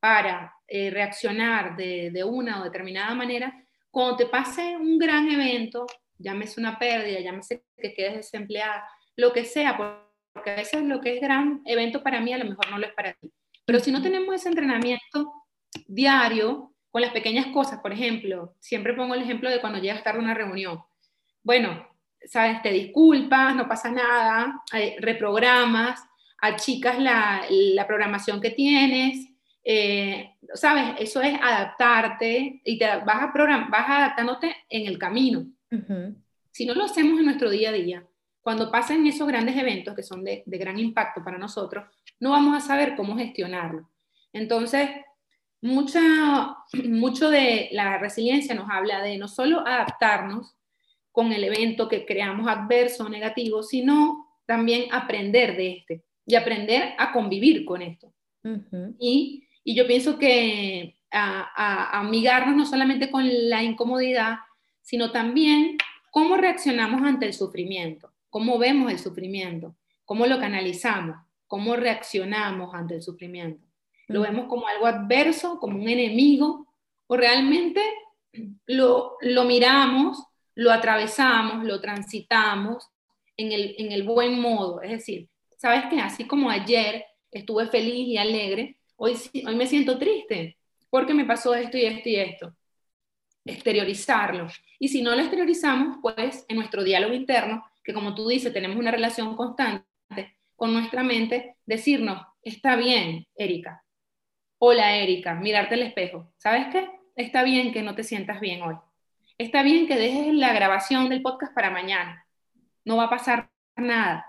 [0.00, 5.86] para eh, reaccionar de, de, una o determinada manera, cuando te pase un gran evento,
[6.18, 8.84] llámese una pérdida, llámese que quedes desempleada,
[9.16, 12.44] lo que sea, porque a veces lo que es gran evento para mí a lo
[12.44, 13.32] mejor no lo es para ti.
[13.64, 15.32] Pero si no tenemos ese entrenamiento
[15.86, 20.20] diario con las pequeñas cosas, por ejemplo, siempre pongo el ejemplo de cuando llegas tarde
[20.20, 20.80] a una reunión.
[21.42, 21.86] Bueno,
[22.24, 26.00] sabes, te disculpas, no pasa nada, eh, reprogramas,
[26.38, 29.28] achicas la, la programación que tienes,
[29.70, 33.32] eh, sabes, eso es adaptarte y te vas, a
[33.70, 35.46] vas adaptándote en el camino.
[36.50, 38.06] Si no lo hacemos en nuestro día a día,
[38.40, 41.84] cuando pasen esos grandes eventos que son de, de, gran impacto para nosotros,
[42.18, 43.90] no vamos a saber cómo gestionarlo.
[44.32, 44.88] Entonces,
[45.60, 46.00] mucha,
[46.88, 50.56] mucho de la resiliencia nos habla de no solo adaptarnos
[51.12, 56.94] con el evento que creamos adverso o negativo, sino también aprender de este y aprender
[56.96, 58.14] a convivir con esto.
[58.98, 64.38] y, y, yo pienso que a, a, amigarnos no solamente con la incomodidad,
[64.82, 65.76] sino también
[66.10, 72.94] cómo reaccionamos ante el sufrimiento, cómo vemos el sufrimiento, cómo lo canalizamos, cómo reaccionamos ante
[72.94, 73.64] el sufrimiento.
[74.06, 76.66] Lo vemos como algo adverso, como un enemigo,
[77.06, 77.82] o realmente
[78.66, 80.22] lo, lo miramos,
[80.54, 82.88] lo atravesamos, lo transitamos
[83.36, 84.82] en el, en el buen modo.
[84.82, 86.00] Es decir, ¿sabes qué?
[86.00, 90.58] Así como ayer estuve feliz y alegre, hoy, hoy me siento triste
[90.90, 92.54] porque me pasó esto y esto y esto.
[93.44, 94.48] Exteriorizarlo.
[94.78, 98.76] Y si no lo exteriorizamos, pues en nuestro diálogo interno, que como tú dices, tenemos
[98.76, 99.86] una relación constante
[100.56, 103.82] con nuestra mente, decirnos, está bien, Erika,
[104.60, 106.32] Hola Erika, mirarte al espejo.
[106.36, 106.90] ¿Sabes qué?
[107.14, 108.74] Está bien que no te sientas bien hoy.
[109.38, 112.26] Está bien que dejes la grabación del podcast para mañana.
[112.84, 114.26] No va a pasar nada.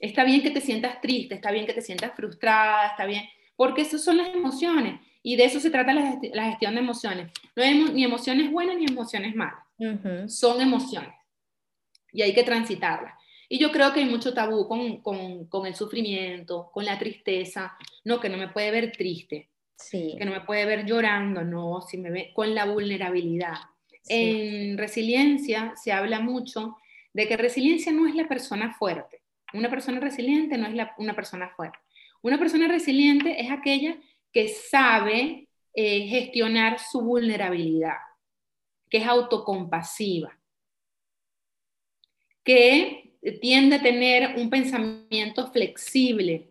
[0.00, 3.82] Está bien que te sientas triste, está bien que te sientas frustrada, está bien, porque
[3.82, 7.32] esas son las emociones y de eso se trata la, gestión de emociones.
[7.56, 9.64] No hay ni emociones buenas ni emociones malas.
[10.28, 11.12] Son emociones
[12.12, 13.14] y hay que transitarlas.
[13.48, 17.76] Y yo creo que hay mucho tabú con, con, con, el sufrimiento, con la tristeza,
[18.04, 20.14] no, que no me puede ver triste, sí.
[20.16, 23.56] que no me puede ver llorando, no, si me ve con la vulnerabilidad.
[24.08, 26.76] En resiliencia se habla mucho
[27.12, 29.22] de que resiliencia no es la persona fuerte.
[29.52, 31.78] Una persona resiliente no es la, una persona fuerte.
[32.22, 33.96] Una persona resiliente es aquella
[34.32, 37.96] que sabe eh, gestionar su vulnerabilidad,
[38.90, 40.36] que es autocompasiva,
[42.42, 46.50] que tiende a tener un pensamiento flexible,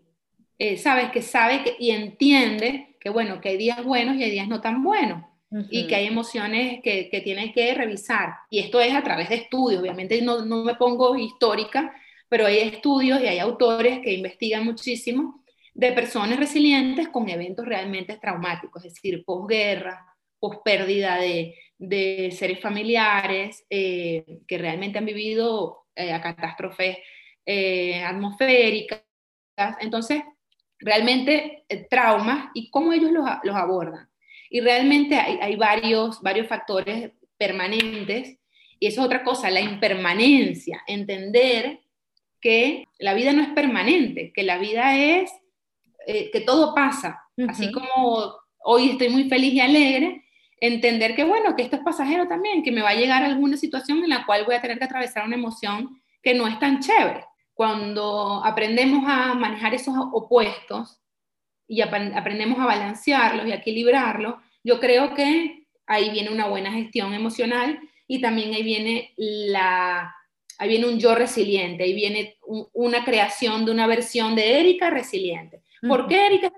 [0.60, 1.12] eh, ¿sabes?
[1.12, 4.62] Que sabe que, y entiende que, bueno, que hay días buenos y hay días no
[4.62, 5.24] tan buenos.
[5.70, 8.34] Y que hay emociones que, que tienen que revisar.
[8.50, 9.82] Y esto es a través de estudios.
[9.82, 11.96] Obviamente no, no me pongo histórica,
[12.28, 15.42] pero hay estudios y hay autores que investigan muchísimo
[15.78, 20.04] de personas resilientes con eventos realmente traumáticos, es decir, posguerra,
[20.40, 26.98] pospérdida de, de seres familiares eh, que realmente han vivido eh, a catástrofes
[27.46, 29.04] eh, atmosféricas.
[29.80, 30.24] Entonces,
[30.80, 34.10] realmente traumas y cómo ellos los, los abordan.
[34.50, 38.40] Y realmente hay, hay, varios, varios factores permanentes
[38.80, 41.82] y eso es otra cosa, la impermanencia, entender
[42.42, 45.32] que la vida no es permanente, que la vida es,
[46.32, 50.24] que todo pasa, así como hoy estoy muy feliz y alegre,
[50.60, 54.04] entender que bueno, que esto es pasajero también, que me va a llegar alguna situación
[54.04, 57.26] en la cual voy a tener que atravesar una emoción que no es tan chévere.
[57.54, 61.00] Cuando aprendemos a manejar esos opuestos
[61.68, 67.14] y aprendemos a balancearlos y a equilibrarlos, yo creo que ahí viene una buena gestión
[67.14, 70.14] emocional y también ahí viene la
[70.60, 72.38] ahí viene un yo resiliente, ahí viene
[72.74, 75.62] una creación de una versión de Erika resiliente.
[75.82, 76.52] ¿Por qué Erika?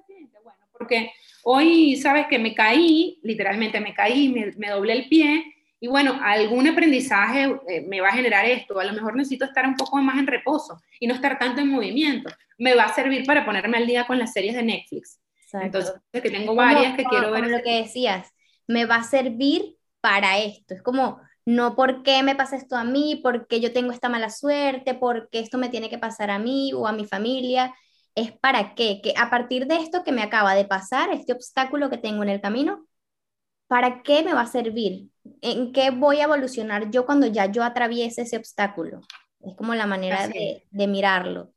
[0.44, 1.12] Bueno, porque
[1.44, 5.46] Hoy, sabes que me caí, literalmente me caí, me, doblé el pie
[5.80, 8.80] y bueno, algún aprendizaje eh, me va a generar esto.
[8.80, 11.70] A lo mejor necesito estar un poco más en reposo y no estar tanto en
[11.70, 12.30] movimiento.
[12.58, 15.20] Me va a servir para ponerme al día con las series de Netflix.
[15.54, 17.44] Entonces, que tengo varias que quiero ver.
[17.44, 18.32] Como lo que decías,
[18.68, 20.74] me va a servir para esto.
[20.74, 24.30] Es como, no por qué me pasa esto a mí, porque yo tengo esta mala
[24.30, 27.74] suerte, porque esto me tiene que pasar a mí o a mi familia,
[28.20, 31.90] es para qué, que a partir de esto que me acaba de pasar, este obstáculo
[31.90, 32.86] que tengo en el camino,
[33.68, 35.10] ¿para qué me va a servir?
[35.42, 39.02] ¿En qué voy a evolucionar yo cuando ya yo atraviese ese obstáculo?
[39.42, 41.54] Es como la manera de, mirarlo.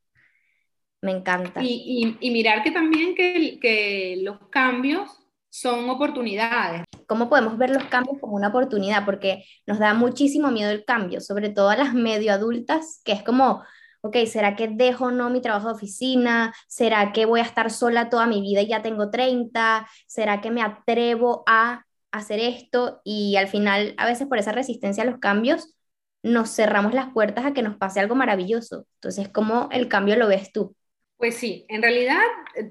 [1.01, 1.61] Me encanta.
[1.65, 5.11] Y, mirar que también que, que, los cambios
[5.49, 6.85] son oportunidades.
[7.07, 9.05] ¿Cómo podemos ver los cambios como una oportunidad?
[9.05, 13.23] Porque nos da muchísimo miedo el cambio, sobre todo a las medio adultas, que es
[13.23, 13.63] como,
[14.03, 16.55] ok, ¿será que dejo no mi trabajo de oficina?
[16.69, 19.89] ¿Será que voy a estar sola toda mi vida y ya tengo 30?
[20.07, 23.01] ¿Será que me atrevo a hacer esto?
[23.05, 25.75] Y al final, a veces por esa resistencia a los cambios,
[26.23, 28.87] nos cerramos las puertas a que nos pase algo maravilloso.
[28.95, 30.77] Entonces, ¿cómo el cambio lo ves tú?
[31.17, 32.21] Pues sí, en realidad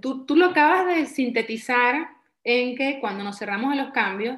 [0.01, 2.09] tú, tú lo acabas de sintetizar
[2.43, 4.37] en que cuando nos cerramos a los cambios,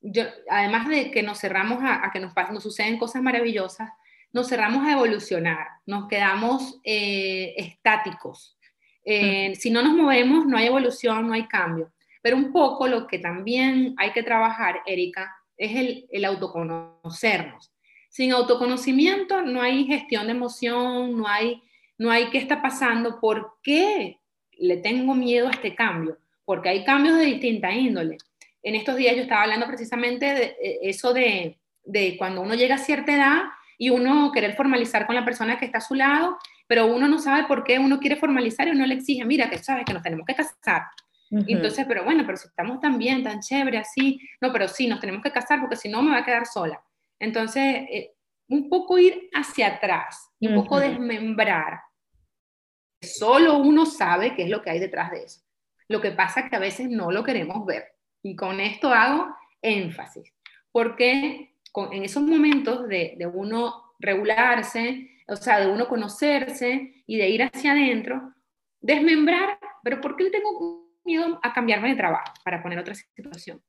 [0.00, 3.90] yo, además de que nos cerramos a, que nos, pasen, nos suceden cosas maravillosas,
[4.32, 8.56] nos cerramos a evolucionar, nos quedamos eh, estáticos.
[9.04, 11.92] Eh, si no nos movemos, no hay evolución, no hay cambio.
[12.22, 17.72] Pero un poco lo que también hay que trabajar, Erika, es el, el autoconocernos.
[18.10, 21.62] Sin autoconocimiento no hay gestión de emoción, no hay,
[21.96, 24.18] no hay qué está pasando, por qué
[24.52, 26.18] le tengo miedo a este cambio
[26.48, 28.16] porque hay cambios de distinta índole.
[28.62, 32.76] En estos días yo estaba hablando precisamente de eh, eso de, de cuando uno llega
[32.76, 33.42] a cierta edad
[33.78, 37.18] y uno querer formalizar con la persona que está a su lado, pero uno no
[37.18, 40.02] sabe por qué uno quiere formalizar y uno le exige, mira, que sabes que nos
[40.02, 40.82] tenemos que casar.
[41.30, 44.98] Entonces, pero bueno, pero si estamos tan bien, tan chévere, así, no, pero sí, nos
[44.98, 46.82] tenemos que casar porque si no me va a quedar sola.
[47.18, 48.14] Entonces, eh,
[48.48, 51.80] un poco ir hacia atrás, un poco desmembrar.
[53.00, 55.42] Solo uno sabe qué es lo que hay detrás de eso.
[55.86, 57.92] Lo que pasa es que a veces no lo queremos ver.
[58.22, 60.32] Y con esto hago énfasis,
[60.72, 61.54] porque
[61.92, 67.72] en esos momentos de, uno regularse, o sea, de uno conocerse y de ir hacia
[67.72, 68.34] adentro,
[68.80, 72.32] desmembrar, pero ¿por qué tengo miedo a cambiarme de trabajo?
[72.44, 73.62] Para poner otra situación.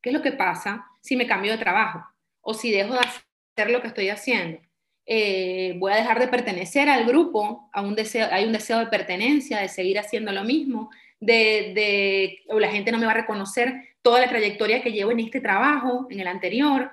[0.00, 2.04] ¿Qué es lo que pasa si me cambio de trabajo?
[2.40, 4.60] O si dejo de hacer lo que estoy haciendo.
[5.04, 8.86] Eh, voy a dejar de pertenecer al grupo, a un deseo, hay un deseo de
[8.86, 10.90] pertenencia, de seguir haciendo lo mismo,
[11.20, 15.20] de, o la gente no me va a reconocer toda la trayectoria que llevo en
[15.20, 16.90] este trabajo, en el anterior,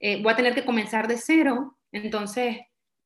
[0.00, 2.58] eh, voy a tener que comenzar de cero, entonces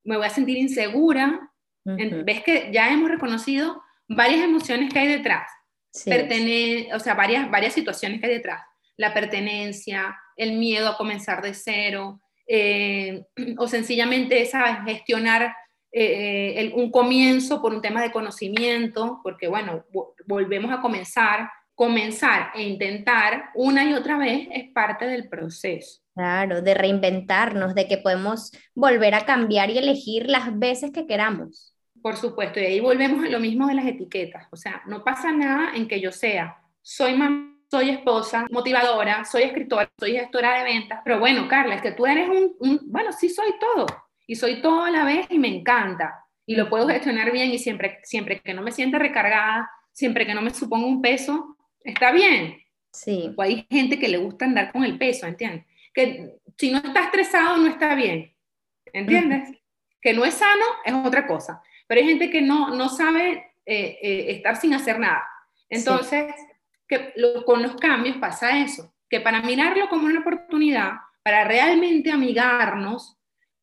[0.04, 1.50] me voy a sentir insegura.
[1.84, 5.50] Ves que ya hemos reconocido varias emociones que hay detrás,
[5.92, 8.62] o sea, varias, varias situaciones que hay detrás,
[8.96, 13.24] la pertenencia, el miedo a comenzar de cero, eh,
[13.58, 15.54] o sencillamente esa gestionar
[15.92, 19.84] eh, un comienzo por un tema de conocimiento, porque bueno,
[20.26, 25.99] volvemos a comenzar, comenzar e intentar una y otra vez es parte del proceso.
[26.14, 31.74] Claro, de reinventarnos, de que podemos volver a cambiar y elegir las veces que queramos.
[32.02, 34.46] Por supuesto, y ahí volvemos a lo mismo de las etiquetas.
[34.50, 39.42] O sea, no pasa nada en que yo sea, soy mamá, soy esposa, motivadora, soy
[39.42, 43.12] escritora, soy gestora de ventas, pero bueno, Carla, es que tú eres un, un bueno,
[43.12, 43.86] sí soy todo,
[44.26, 47.58] y soy todo a la vez y me encanta y lo puedo gestionar bien y
[47.58, 52.10] siempre, siempre que no me sienta recargada, siempre que no me suponga un peso, está
[52.10, 52.56] bien.
[52.92, 53.32] Sí.
[53.36, 55.64] O hay gente que le gusta andar con el peso, ¿entiendes?
[55.92, 58.34] Que si no está estresado no está bien,
[58.92, 59.58] ¿entiendes?
[60.00, 63.98] Que no es sano es otra cosa, pero hay gente que no, no sabe eh,
[64.02, 65.26] eh, estar sin hacer nada.
[65.68, 66.34] Entonces,
[66.88, 67.12] que
[67.46, 73.20] con los cambios pasa eso, que para mirarlo como una oportunidad, para realmente amigarnos,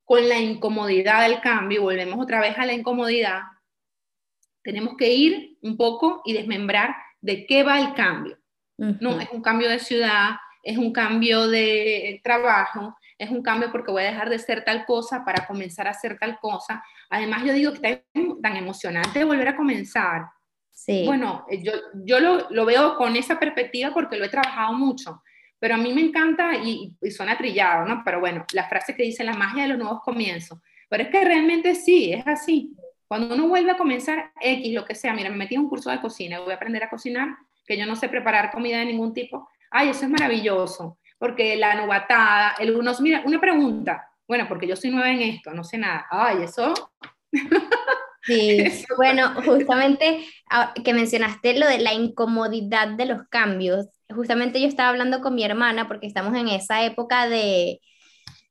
[0.07, 3.41] con la incomodidad del cambio, volvemos otra vez a la incomodidad,
[4.63, 8.37] tenemos que ir un poco y desmembrar de qué va el cambio.
[8.77, 10.37] No, es un cambio de ciudad,
[10.67, 14.85] es un cambio de trabajo, es un cambio porque voy a dejar de ser tal
[14.85, 16.83] cosa para comenzar a hacer tal cosa.
[17.09, 18.03] Además, yo digo que está
[18.41, 20.25] tan emocionante volver a comenzar.
[20.69, 21.03] Sí.
[21.05, 21.71] Bueno, yo,
[22.03, 25.23] yo lo, lo, veo con esa perspectiva porque lo he trabajado mucho.
[25.57, 28.01] Pero a mí me encanta y, suena trillado, ¿no?
[28.03, 30.59] Pero bueno, la frase que dice la magia de los nuevos comienzos.
[30.89, 32.75] Pero es que realmente sí, es así.
[33.07, 35.89] Cuando uno vuelve a comenzar X, lo que sea, mira, me metí en un curso
[35.89, 39.13] de cocina, voy a aprender a cocinar, que yo no sé preparar comida de ningún
[39.13, 39.47] tipo.
[39.79, 44.75] Ay, eso es maravilloso, porque la novatada, el uno, mira, una pregunta, bueno, porque yo
[44.75, 46.07] soy nueva en esto, no sé nada.
[46.09, 46.73] Ay, eso...
[48.23, 48.57] Sí,
[48.97, 53.87] bueno, justamente ah, que mencionaste lo de la incomodidad de los cambios.
[54.09, 57.79] Justamente yo estaba hablando con mi hermana porque estamos en esa época de,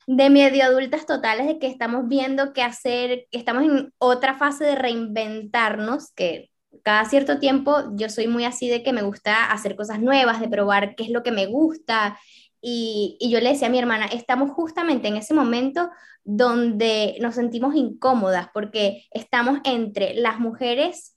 [0.06, 4.76] de medio adultas totales, de que estamos viendo qué hacer, estamos en otra fase de
[4.76, 6.50] reinventarnos, que
[6.87, 10.47] cada cierto tiempo yo soy muy así de que me gusta hacer cosas nuevas, de
[10.47, 12.16] probar qué es lo que me gusta.
[12.61, 15.91] Y, y yo le decía a mi hermana, estamos justamente en ese momento
[16.22, 21.16] donde nos sentimos incómodas porque estamos entre las mujeres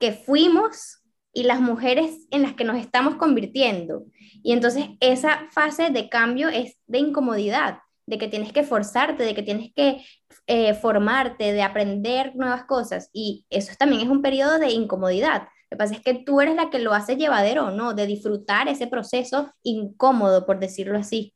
[0.00, 4.06] que fuimos y las mujeres en las que nos estamos convirtiendo.
[4.42, 9.34] Y entonces esa fase de cambio es de incomodidad, de que tienes que forzarte, de
[9.34, 10.04] que tienes que
[10.46, 13.10] eh, formarte, de aprender nuevas cosas.
[13.12, 16.54] Y eso también es un periodo de incomodidad, Lo que pasa es que tú eres
[16.54, 17.94] la que lo hace llevadero, ¿no?
[17.94, 21.34] De disfrutar ese proceso incómodo, por decirlo así.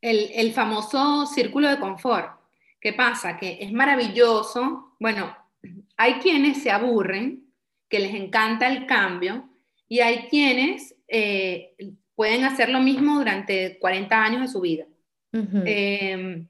[0.00, 2.38] El, el famoso círculo de confort.
[2.80, 3.36] ¿Qué pasa?
[3.36, 4.94] Que es maravilloso.
[5.00, 5.36] Bueno,
[5.96, 7.52] hay quienes se aburren,
[7.88, 9.48] que les encanta el cambio,
[9.88, 11.74] y hay quienes eh,
[12.14, 14.84] pueden hacer lo mismo durante 40 años de su vida.
[15.64, 16.48] Em,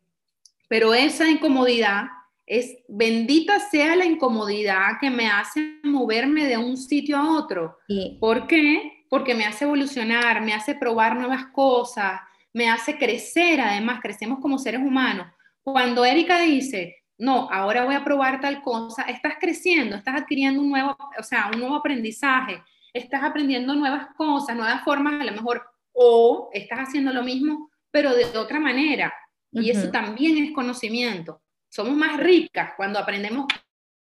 [0.68, 2.04] pero esa incomodidad
[2.46, 7.78] es, bendita sea la incomodidad que me hace moverme de un sitio a otro.
[8.20, 9.04] ¿Por qué?
[9.08, 12.20] Porque me hace evolucionar, me hace probar nuevas cosas,
[12.52, 15.26] me hace crecer, además, crecemos como seres humanos.
[15.62, 20.70] Cuando Erika dice, no, ahora voy a probar tal cosa, estás creciendo, estás adquiriendo un
[20.70, 22.62] nuevo, o sea, un nuevo aprendizaje,
[22.92, 25.62] estás aprendiendo nuevas cosas, nuevas formas a lo mejor,
[25.92, 29.12] o estás haciendo lo mismo, pero de otra manera.
[29.50, 31.40] Y eso también es conocimiento.
[31.68, 33.46] Somos más ricas cuando aprendemos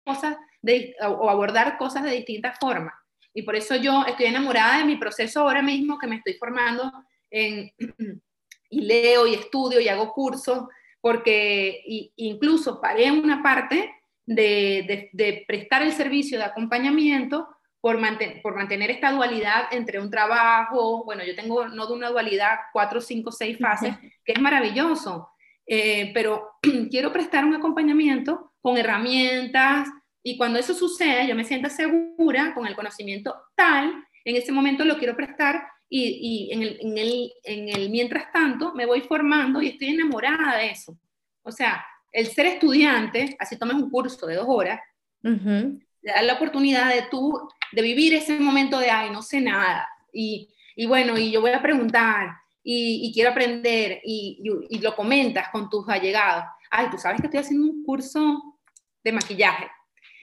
[0.05, 2.93] cosas de, o abordar cosas de distintas formas.
[3.33, 6.91] Y por eso yo estoy enamorada de mi proceso ahora mismo que me estoy formando
[7.29, 7.71] en,
[8.69, 10.67] y leo y estudio y hago cursos
[11.01, 11.83] porque
[12.15, 13.93] incluso pagué una parte
[14.25, 17.47] de, prestar el servicio de acompañamiento
[17.81, 17.99] por,
[18.41, 23.01] por, mantener esta dualidad entre un trabajo, bueno, yo tengo no de una dualidad, cuatro,
[23.01, 25.29] cinco, seis fases, que es maravilloso,
[25.65, 26.51] eh, pero
[26.89, 29.87] quiero prestar un acompañamiento con herramientas
[30.23, 34.83] y cuando eso suceda, yo me sienta segura con el conocimiento tal, en ese momento
[34.83, 39.89] lo quiero prestar y, en, el, en, el, mientras tanto me voy formando y estoy
[39.89, 40.97] enamorada de eso.
[41.43, 44.81] O sea, el ser estudiante, así tomes un curso de dos horas,
[45.21, 49.87] te da la oportunidad de tú, de vivir ese momento de, ay, no sé nada,
[50.13, 52.29] y, y bueno, y yo voy a preguntar,
[52.63, 56.43] y, quiero aprender, y, y, lo comentas con tus allegados.
[56.69, 58.59] Ay, tú sabes que estoy haciendo un curso
[59.03, 59.69] de maquillaje,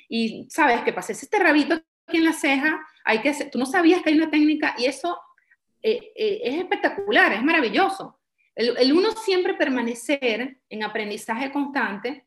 [0.09, 1.75] y sabes que pasé este rabito
[2.07, 4.85] aquí en la ceja, hay que hacer, tú no sabías que hay una técnica, y
[4.85, 5.19] eso
[5.83, 8.19] eh, eh, es espectacular, es maravilloso.
[8.55, 12.27] El, uno siempre permanecer en aprendizaje constante,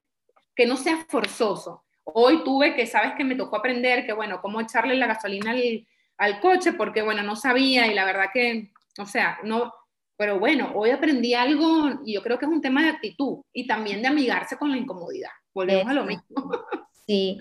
[0.55, 1.85] que no sea forzoso.
[2.13, 5.85] Hoy tuve que, sabes que me tocó aprender que, bueno, cómo echarle la gasolina al,
[6.17, 9.73] al coche, porque, bueno, no sabía y la verdad que, o sea, no,
[10.17, 13.67] pero bueno, hoy aprendí algo y yo creo que es un tema de actitud y
[13.67, 15.29] también de amigarse con la incomodidad.
[15.53, 16.25] Volvemos a lo mismo.
[17.07, 17.37] Sí.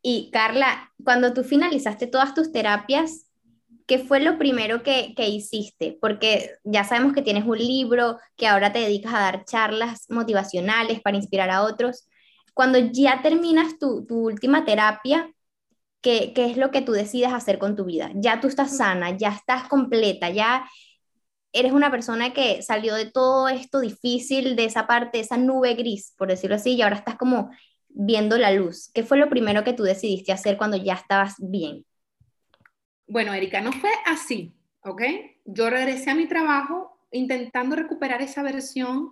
[0.00, 3.26] Y Carla, cuando tú finalizaste todas tus terapias,
[3.88, 5.98] ¿qué fue lo primero que, hiciste?
[6.00, 11.00] Porque ya sabemos que tienes un libro, que ahora te dedicas a dar charlas motivacionales
[11.00, 12.06] para inspirar a otros.
[12.58, 15.32] Cuando ya terminas tu, última terapia,
[16.00, 18.10] ¿qué, es lo que tú decides hacer con tu vida?
[18.16, 20.68] Ya tú estás sana, ya estás completa, ya
[21.52, 26.16] eres una persona que salió de todo esto difícil, de esa parte, esa nube gris,
[26.18, 27.48] por decirlo así, y ahora estás como
[27.90, 28.90] viendo la luz.
[28.92, 31.86] ¿Qué fue lo primero que tú decidiste hacer cuando ya estabas bien?
[33.06, 35.02] Bueno, Erika, no fue así, ¿ok?
[35.44, 39.10] Yo regresé a mi trabajo intentando recuperar esa versión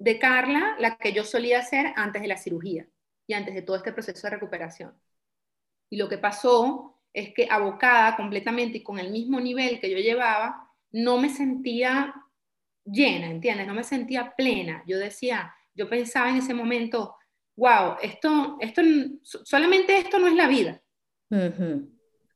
[0.00, 2.88] de Carla, la que yo solía hacer antes de la cirugía
[3.26, 4.98] y antes de todo este proceso de recuperación.
[5.90, 9.98] Y lo que pasó es que abocada completamente y con el mismo nivel que yo
[9.98, 12.14] llevaba, no me sentía
[12.84, 13.66] llena, ¿entiendes?
[13.66, 14.82] No me sentía plena.
[14.86, 17.16] Yo decía, yo pensaba en ese momento,
[17.56, 18.80] wow, esto, esto,
[19.22, 20.80] solamente esto no es la vida.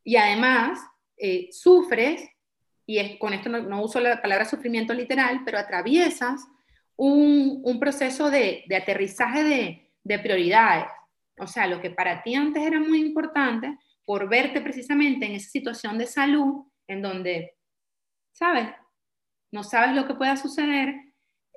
[0.04, 0.80] Y además,
[1.16, 2.28] eh, sufres,
[2.84, 6.46] y con esto no, uso la palabra sufrimiento literal, pero atraviesas
[6.96, 10.86] un, un proceso de, de aterrizaje de, de, prioridades.
[11.38, 15.50] O sea, lo que para ti antes era muy importante, por verte precisamente en esa
[15.50, 17.56] situación de salud, en donde,
[18.32, 18.68] ¿sabes?
[19.50, 20.94] No sabes lo que pueda suceder,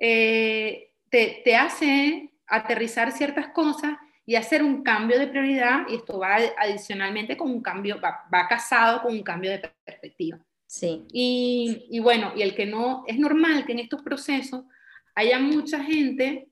[0.00, 3.96] eh, te, te hace aterrizar ciertas cosas
[4.28, 9.00] y hacer un cambio de prioridad, y esto va adicionalmente con un cambio, va, casado
[9.00, 10.38] con un cambio de perspectiva.
[10.66, 11.06] Sí.
[11.10, 14.64] Y, y, bueno, y el que no, es normal que en estos procesos
[15.18, 16.48] haya mucha gente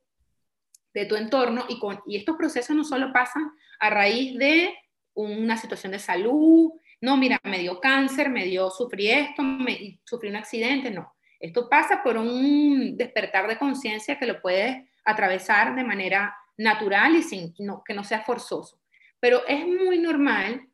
[0.92, 4.74] de tu entorno, y, con, y estos procesos no solo pasan a raíz de
[5.14, 10.30] una situación de salud, no, mira, me dio cáncer, me dio, sufrí esto, me, sufrí
[10.30, 11.14] un accidente, no.
[11.38, 17.22] Esto pasa por un despertar de conciencia que lo puedes atravesar de manera natural y
[17.22, 18.80] sin, que no sea forzoso.
[19.20, 20.66] Pero es muy normal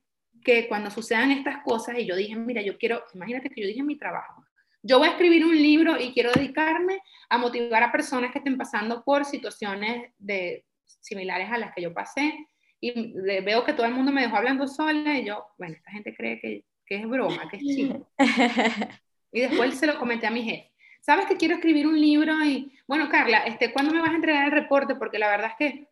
[0.43, 3.83] que cuando sucedan estas cosas, y yo dije, mira, yo quiero, imagínate que yo dije
[3.83, 4.45] mi trabajo,
[4.83, 8.59] yo voy a escribir un libro y quiero dedicarme a motivar a personas que estén
[8.59, 10.65] pasando por situaciones de,
[11.01, 12.35] similares a las que yo pasé.
[12.81, 13.13] Y
[13.43, 16.41] veo que todo el mundo me dejó hablando sola y yo, bueno, esta gente cree
[16.41, 18.01] que, que es broma, que es chiste.
[19.33, 20.73] y después se lo comenté a mi jefe.
[21.03, 22.33] ¿sabes que quiero escribir un libro?
[22.45, 24.95] Y bueno, Carla, este, ¿cuándo me vas a entregar el reporte?
[24.95, 25.89] Porque la verdad es que,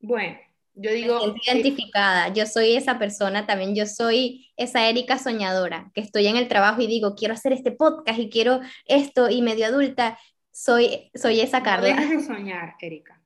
[0.00, 0.38] bueno,
[0.74, 1.26] Yo digo...
[1.26, 6.36] Me identificada, yo soy esa persona también, yo soy esa Erika soñadora, que estoy en
[6.36, 10.18] el trabajo y digo, quiero hacer este podcast y quiero esto y medio adulta,
[10.50, 11.94] soy, soy esa Carla.
[11.94, 13.20] No dejes de soñar, Erika,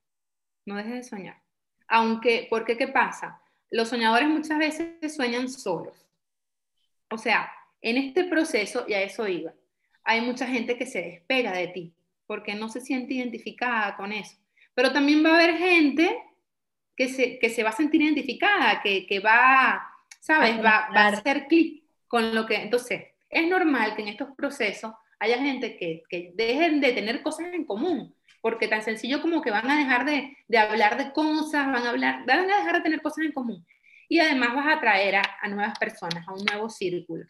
[0.64, 1.42] no dejes de soñar.
[1.88, 3.40] Aunque, ¿por qué qué pasa?
[3.70, 5.94] Los soñadores muchas veces sueñan solos.
[7.10, 9.52] O sea, en este proceso, y a eso iba,
[10.02, 11.94] hay mucha gente que se despega de ti
[12.26, 14.36] porque no se siente identificada con eso.
[14.74, 16.16] Pero también va a haber gente
[16.96, 19.86] que se, que se va a sentir identificada, que, que va,
[20.20, 20.58] ¿sabes?
[20.58, 22.56] Va, va, a hacer clic con lo que...
[22.56, 27.52] Entonces, es normal que en estos procesos haya gente que, que dejen de tener cosas
[27.52, 31.66] en común, porque tan sencillo como que van a dejar de, de, hablar de cosas,
[31.66, 33.66] van a, hablar, van a dejar de tener cosas en común.
[34.08, 37.24] Y además vas a atraer a, a nuevas personas, a un nuevo círculo.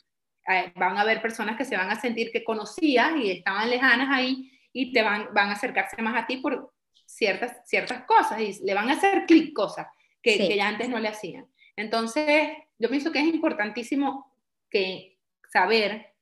[0.48, 4.08] Eh, van a haber personas que se van a sentir que conocías y estaban lejanas
[4.10, 6.72] ahí y te van, van a acercarse más a ti por
[7.06, 9.86] ciertas, ciertas cosas y le van a hacer clic cosas
[10.22, 11.46] que, que ya antes no le hacían.
[11.76, 14.32] Entonces, yo pienso que es importantísimo
[14.68, 15.18] que
[15.50, 16.12] saber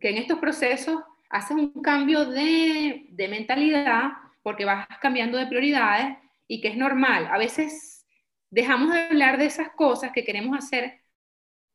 [0.00, 4.12] que en estos procesos haces un cambio de, de, mentalidad
[4.42, 6.16] porque vas cambiando de prioridades
[6.46, 7.28] y que es normal.
[7.30, 8.06] A veces
[8.50, 11.00] dejamos de hablar de esas cosas que queremos hacer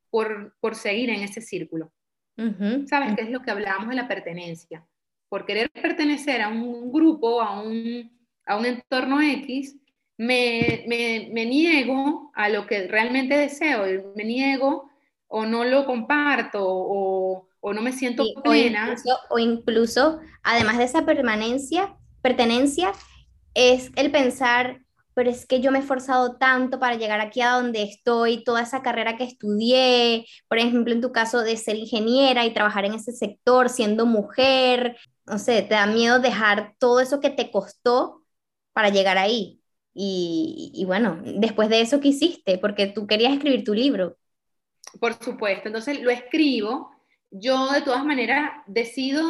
[0.09, 1.91] por, por seguir en ese círculo.
[2.85, 4.87] ¿Sabes qué es lo que hablábamos de la pertenencia?
[5.27, 8.18] Por querer pertenecer a un grupo, a un,
[8.49, 9.77] a un entorno X,
[10.17, 13.85] me, me, me, niego a lo que realmente deseo,
[14.15, 14.89] me niego
[15.27, 18.85] o no lo comparto o, o no me siento plena.
[18.85, 22.91] O incluso, o incluso, además de esa permanencia, pertenencia,
[23.53, 24.81] es el pensar,
[25.13, 28.63] pero es que yo me he esforzado tanto para llegar aquí a donde estoy, toda
[28.63, 32.95] esa carrera que estudié, por ejemplo, en tu caso de ser ingeniera y trabajar en
[32.95, 34.97] ese sector siendo mujer,
[35.27, 38.18] no sé, te da miedo dejar todo eso que te costó
[38.79, 39.61] para llegar ahí.
[39.93, 42.57] Y, y bueno, después de eso, ¿qué hiciste?
[42.57, 44.15] Porque tú querías escribir tu libro.
[45.01, 46.91] Por supuesto, entonces lo escribo
[47.29, 49.21] yo de todas maneras decido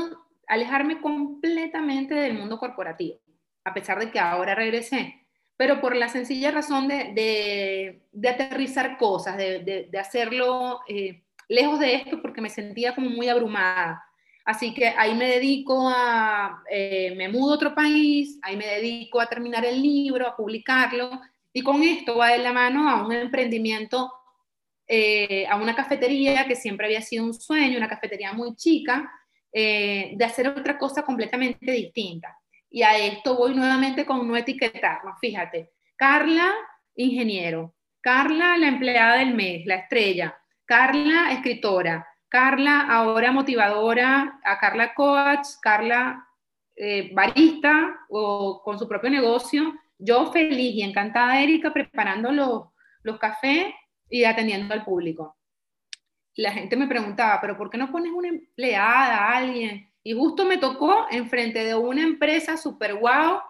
[0.47, 3.20] alejarme completamente del mundo corporativo,
[3.64, 5.26] a pesar de que ahora regresé,
[5.58, 11.95] pero por la sencilla razón de, de, aterrizar cosas, de, de hacerlo eh, lejos de
[11.95, 14.04] esto, porque me sentía como muy abrumada.
[14.50, 19.22] Así que ahí me dedico a, eh, me mudo a otro país, ahí me dedico
[19.22, 21.22] a terminar el libro, a publicarlo,
[21.54, 24.12] y con esto va de la mano a un emprendimiento
[24.88, 29.12] eh, a una cafetería que siempre había sido un sueño, una cafetería muy chica,
[29.54, 32.36] eh, de hacer otra cosa completamente distinta.
[32.72, 35.20] Y a esto voy nuevamente con no etiquetarnos.
[35.22, 36.56] Fíjate, Carla,
[36.95, 40.36] ingeniero, Carla, la empleada del mes, la estrella,
[40.66, 46.28] Carla, escritora, Carla, ahora motivadora, a Carla coach, Carla
[46.76, 49.74] eh, barista o con su propio negocio.
[49.98, 52.68] Yo feliz y encantada, Erika, preparando los,
[53.04, 53.74] los cafés
[54.10, 55.36] y atendiendo al público.
[56.36, 59.92] La gente me preguntaba, pero ¿por qué no pones una empleada, alguien?
[60.04, 63.42] Y justo me tocó enfrente de una empresa súper guau,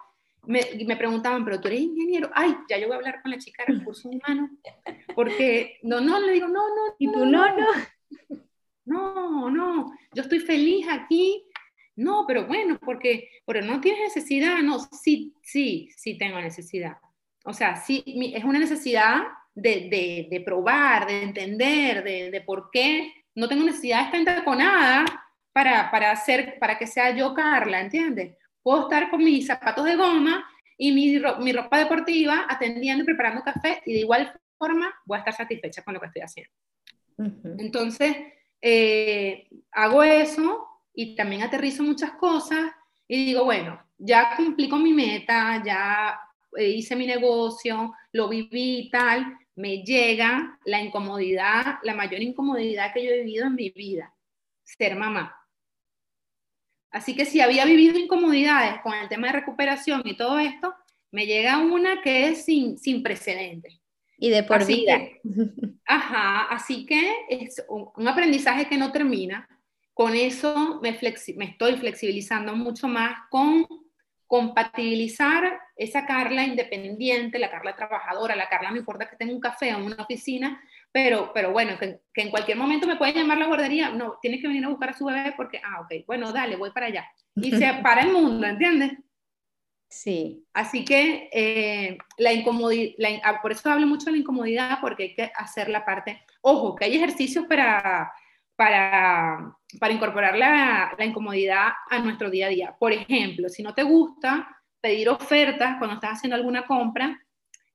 [0.46, 3.38] me, me preguntaban, pero tú eres ingeniero, ay, ya yo voy a hablar con la
[3.38, 4.50] chica de recursos humanos,
[5.14, 8.40] porque no, no, le digo, no, no, y tú no, no, no,
[8.84, 11.44] no, yo estoy feliz aquí,
[11.96, 16.96] no, pero bueno, porque, pero no tienes necesidad, no, sí, sí, sí tengo necesidad,
[17.44, 18.02] o sea, sí,
[18.34, 19.22] es una necesidad
[19.54, 25.04] de, de, probar, de entender, de, de, por qué no tengo necesidad de estar entaconada
[25.52, 28.36] para, para, hacer, para que sea yo Carla, ¿entiendes?
[28.62, 30.44] Puedo estar con mis zapatos de goma
[30.76, 35.20] y mi, mi ropa deportiva atendiendo y preparando café y de igual forma voy a
[35.20, 36.52] estar satisfecha con lo que estoy haciendo.
[37.58, 38.16] Entonces,
[38.60, 42.72] eh, hago eso y también aterrizo muchas cosas
[43.08, 46.20] y digo, bueno, ya cumplí con mi meta, ya
[46.56, 52.92] eh, hice mi negocio, lo viví y tal, me llega la incomodidad, la mayor incomodidad
[52.92, 54.14] que yo he vivido en mi vida,
[54.62, 55.36] ser mamá.
[56.90, 60.74] Así que si había vivido incomodidades con el tema de recuperación y todo esto,
[61.12, 63.79] me llega una que es sin, sin precedentes.
[64.20, 65.00] Y de por vida.
[65.86, 69.48] ajá, así que es un, aprendizaje que no termina.
[69.94, 70.96] Con eso me,
[71.36, 73.66] me estoy flexibilizando mucho más con
[74.30, 79.74] compatibilizar esa Carla independiente, la Carla trabajadora, la Carla no importa que tenga un café
[79.74, 80.62] o una oficina,
[80.92, 84.46] pero, pero bueno, que, en cualquier momento me puede llamar la guardería, no, tienes que
[84.46, 87.08] venir a buscar a su bebé porque, ah, ok, bueno, dale, voy para allá.
[87.34, 88.92] Y se para el mundo, ¿entiendes?
[89.90, 90.46] Sí.
[90.54, 95.14] Así que eh, la incomodidad, ah, por eso hablo mucho de la incomodidad, porque hay
[95.14, 98.10] que hacer la parte, ojo, que hay ejercicios para
[98.60, 102.76] para, para incorporar la, la, incomodidad a nuestro día a día.
[102.78, 107.18] Por ejemplo, si no te gusta pedir ofertas cuando estás haciendo alguna compra,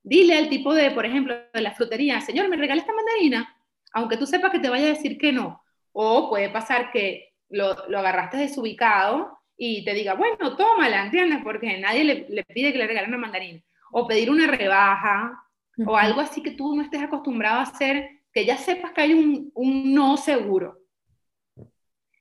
[0.04, 3.58] dile al tipo de, por ejemplo, de la frutería, señor, ¿me regala esta mandarina?
[3.94, 5.64] Aunque tú sepas que te vaya a decir que no.
[5.92, 11.40] O puede pasar que lo, lo agarraste desubicado y te diga, bueno, tómala, ¿entiendes?
[11.44, 13.62] Porque nadie le, le pide que le regale una mandarina.
[13.92, 15.46] O pedir una rebaja,
[15.86, 19.14] o algo así que tú no estés acostumbrado a hacer, que ya sepas que hay
[19.14, 20.80] un, un no seguro.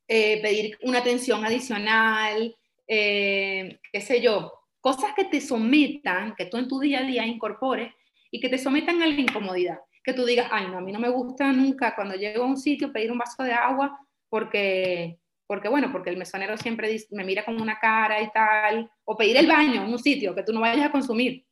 [0.06, 2.54] Eh, pedir una atención adicional,
[2.86, 7.26] eh, qué sé yo, cosas que te sometan, que tú en tu día a día
[7.26, 7.92] incorpores
[8.30, 9.78] y que te sometan a la incomodidad.
[10.02, 12.58] Que tú digas, ay, no, a mí no me gusta nunca cuando llego a un
[12.58, 15.18] sitio pedir un vaso de agua porque,
[15.54, 19.36] porque bueno, porque el mesonero siempre me mira con una cara y tal, o pedir
[19.36, 21.46] el baño en un sitio que tú no vayas a consumir.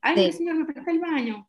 [0.00, 1.48] Ay, señor, me presta el baño.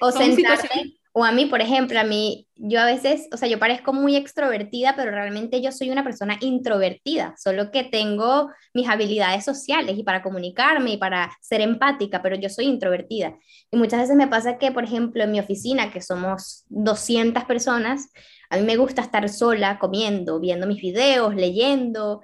[0.00, 3.58] O sentarte o a mí, por ejemplo, a mí, yo a veces, o sea, yo
[3.58, 9.44] parezco muy extrovertida, pero realmente yo soy una persona introvertida, solo que tengo mis habilidades
[9.44, 13.36] sociales y para comunicarme y para ser empática, pero yo soy introvertida.
[13.72, 18.12] Y muchas veces me pasa que, por ejemplo, en mi oficina, que somos 200 personas,
[18.50, 22.20] a mí me gusta estar sola comiendo, viendo mis videos, leyendo,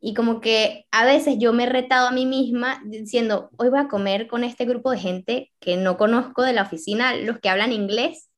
[0.00, 3.80] y como que a veces yo me he retado a mí misma diciendo, hoy voy
[3.80, 7.48] a comer con este grupo de gente que no conozco de la oficina, los que
[7.48, 8.30] hablan inglés,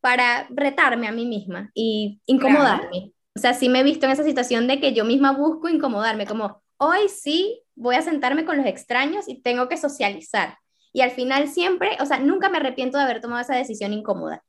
[0.00, 3.12] para retarme a mí misma y incomodarme.
[3.34, 6.26] O sea, sí me he visto en esa situación de que yo misma busco incomodarme,
[6.26, 10.58] como hoy sí voy a sentarme con los extraños y tengo que socializar.
[10.92, 14.43] Y al final siempre, o sea, nunca me arrepiento de haber tomado esa decisión incómoda.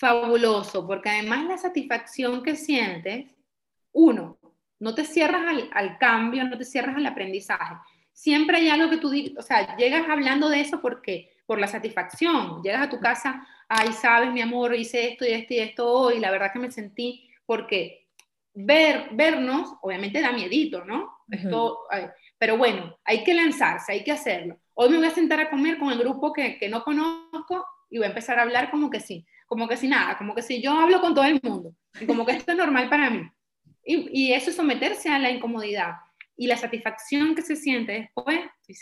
[0.00, 3.26] Fabuloso, porque además la satisfacción que sientes,
[3.92, 4.38] uno,
[4.78, 5.42] no te cierras
[5.72, 7.74] al, cambio, no te cierras al aprendizaje.
[8.10, 12.62] Siempre hay algo que tú, o sea, llegas hablando de eso porque por la satisfacción,
[12.62, 16.18] llegas a tu casa, ay, sabes, mi amor, hice esto y esto y esto hoy,
[16.18, 18.08] la verdad que me sentí, porque
[18.54, 21.12] ver, vernos, obviamente da miedito, ¿no?
[21.30, 21.80] Esto,
[22.38, 24.58] pero bueno, hay que lanzarse, hay que hacerlo.
[24.72, 27.98] Hoy me voy a sentar a comer con el grupo que, que no conozco y
[27.98, 30.62] voy a empezar a hablar como que sí, como que si nada, como que si
[30.62, 33.28] yo hablo con todo el mundo, y como que esto es normal para mí.
[33.84, 35.94] Y, eso es someterse a la incomodidad.
[36.36, 38.74] Y la satisfacción que se siente después, sí,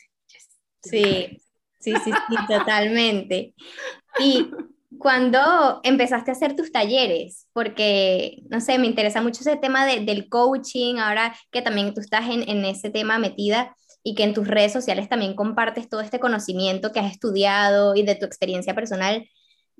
[0.82, 1.40] sí,
[1.80, 2.10] sí, sí,
[2.46, 3.54] totalmente.
[4.20, 4.50] Y
[4.98, 10.28] cuando empezaste a hacer tus talleres, porque, no sé, me interesa mucho ese tema del
[10.28, 14.46] coaching, ahora que también tú estás en, en, ese tema metida y que en tus
[14.46, 19.26] redes sociales también compartes todo este conocimiento que has estudiado y de tu experiencia personal.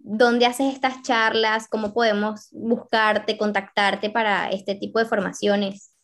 [0.03, 1.69] ¿Dónde haces estas charlas?
[1.69, 5.95] ¿Cómo podemos buscarte, contactarte para este tipo de formaciones?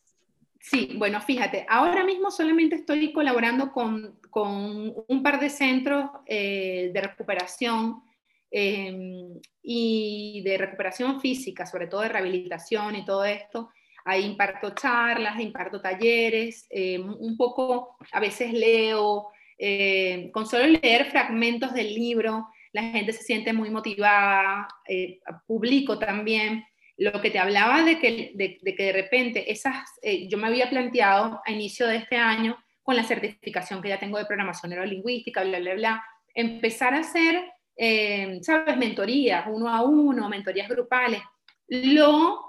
[0.60, 6.90] Sí, bueno, fíjate, ahora mismo solamente estoy colaborando con, con un par de centros eh,
[6.92, 8.02] de recuperación
[8.50, 13.68] em, y de recuperación física, sobre todo de rehabilitación y todo esto.
[14.06, 19.28] Ahí imparto charlas, imparto talleres, em, un poco, a veces leo,
[19.58, 25.96] eh, con solo leer fragmentos del libro, la gente se siente muy motivada, eh, publico
[25.96, 26.64] también.
[26.96, 30.68] Lo que te hablaba de que de, que de repente esas, eh, yo me había
[30.68, 35.44] planteado a inicio de este año con la certificación que ya tengo de programación neurolingüística,
[35.44, 36.04] bla, bla, bla,
[36.34, 37.44] empezar a hacer,
[37.76, 38.76] eh, ¿sabes?
[38.76, 41.22] Mentorías uno a uno, mentorías grupales.
[41.68, 42.40] Lo,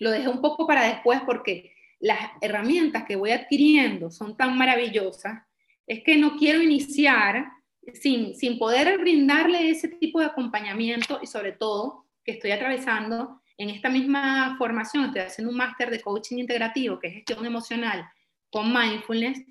[0.00, 5.42] lo dejé un poco para después porque las herramientas que voy adquiriendo son tan maravillosas,
[5.86, 7.46] es que no quiero iniciar
[7.94, 13.70] sin, sin poder brindarle ese tipo de acompañamiento y sobre todo que estoy atravesando en
[13.70, 18.08] esta misma formación, estoy haciendo un máster de coaching integrativo, que es gestión emocional
[18.50, 19.42] con mindfulness,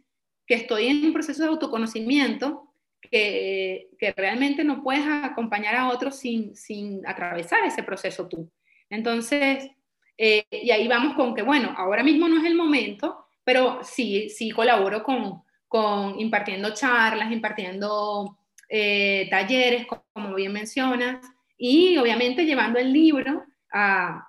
[0.48, 6.16] que estoy en un proceso de autoconocimiento que, que realmente no puedes acompañar a otros
[6.16, 8.52] sin, sin atravesar ese proceso tú.
[8.90, 9.70] Entonces,
[10.18, 14.30] eh, y ahí vamos con que, bueno, ahora mismo no es el momento, pero sí,
[14.30, 21.26] sí colaboro con, con impartiendo charlas, impartiendo eh, talleres, como bien mencionas,
[21.58, 24.26] y obviamente llevando el libro a,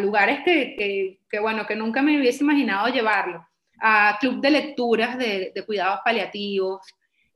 [0.00, 3.46] lugares que, bueno, que nunca me hubiese imaginado llevarlo.
[3.80, 6.80] A club de lecturas de, cuidados paliativos,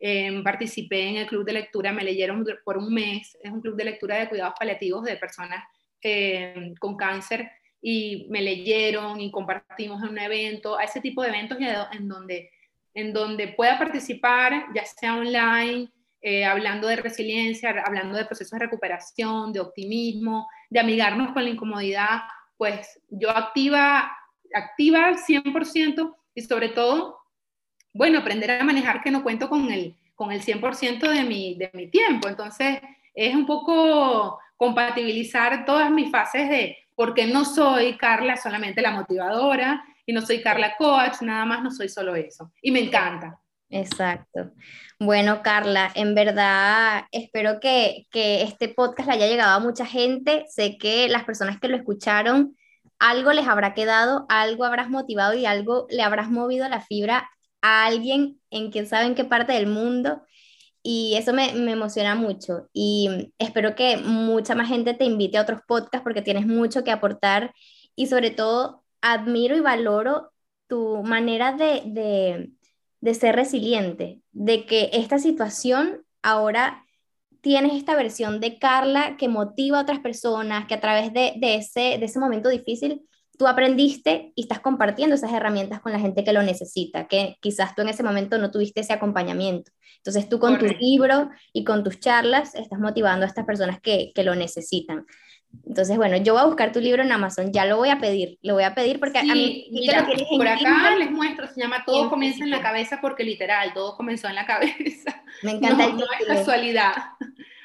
[0.00, 3.76] em, participé en el club de lectura, me leyeron por un mes, es un club
[3.76, 5.62] de lectura de cuidados paliativos de personas
[6.00, 7.50] em, con cáncer
[7.82, 11.58] y me leyeron y compartimos en un evento, a ese tipo de eventos
[11.92, 12.50] en donde
[12.94, 15.90] en donde pueda participar, ya sea online,
[16.20, 21.50] eh, hablando de resiliencia, hablando de procesos de recuperación, de optimismo, de amigarnos con la
[21.50, 22.22] incomodidad,
[22.56, 24.16] pues yo activa,
[24.54, 27.18] activa 100% y sobre todo,
[27.92, 31.70] bueno, aprender a manejar que no cuento con el, con el 100% de mi, de
[31.74, 32.28] mi tiempo.
[32.28, 32.80] Entonces,
[33.14, 39.84] es un poco compatibilizar todas mis fases de, porque no soy Carla solamente la motivadora,
[40.06, 42.52] y no soy Carla Coach, nada más no soy solo eso.
[42.60, 43.38] Y me encanta.
[43.72, 44.52] Exacto.
[44.98, 50.44] Bueno, Carla, en verdad espero que, que este podcast le haya llegado a mucha gente.
[50.48, 52.56] Sé que las personas que lo escucharon,
[52.98, 57.30] algo les habrá quedado, algo habrás motivado y algo le habrás movido la fibra
[57.62, 60.22] a alguien en quien sabe en qué parte del mundo.
[60.82, 62.68] Y eso me, me emociona mucho.
[62.72, 66.90] Y espero que mucha más gente te invite a otros podcasts porque tienes mucho que
[66.90, 67.54] aportar
[67.96, 70.32] y sobre todo admiro y valoro
[70.66, 72.50] tu manera de, de,
[73.00, 76.86] de ser resiliente, de que esta situación ahora
[77.42, 81.56] tienes esta versión de Carla que motiva a otras personas, que a través de, de,
[81.56, 83.02] ese, de ese momento difícil
[83.38, 87.74] tú aprendiste y estás compartiendo esas herramientas con la gente que lo necesita, que quizás
[87.74, 89.72] tú en ese momento no tuviste ese acompañamiento.
[89.96, 94.12] Entonces tú con tu libro y con tus charlas estás motivando a estas personas que,
[94.14, 95.06] que, lo necesitan.
[95.66, 98.38] Entonces, bueno, yo voy a buscar tu libro en Amazon, ya lo voy a pedir,
[98.42, 99.68] lo voy a pedir porque a mí...
[99.70, 103.96] Mira, por acá les muestro, se llama Todo comienza en la cabeza porque literal, todo
[103.96, 105.22] comenzó en la cabeza.
[105.42, 106.92] Me encanta no, no es casualidad.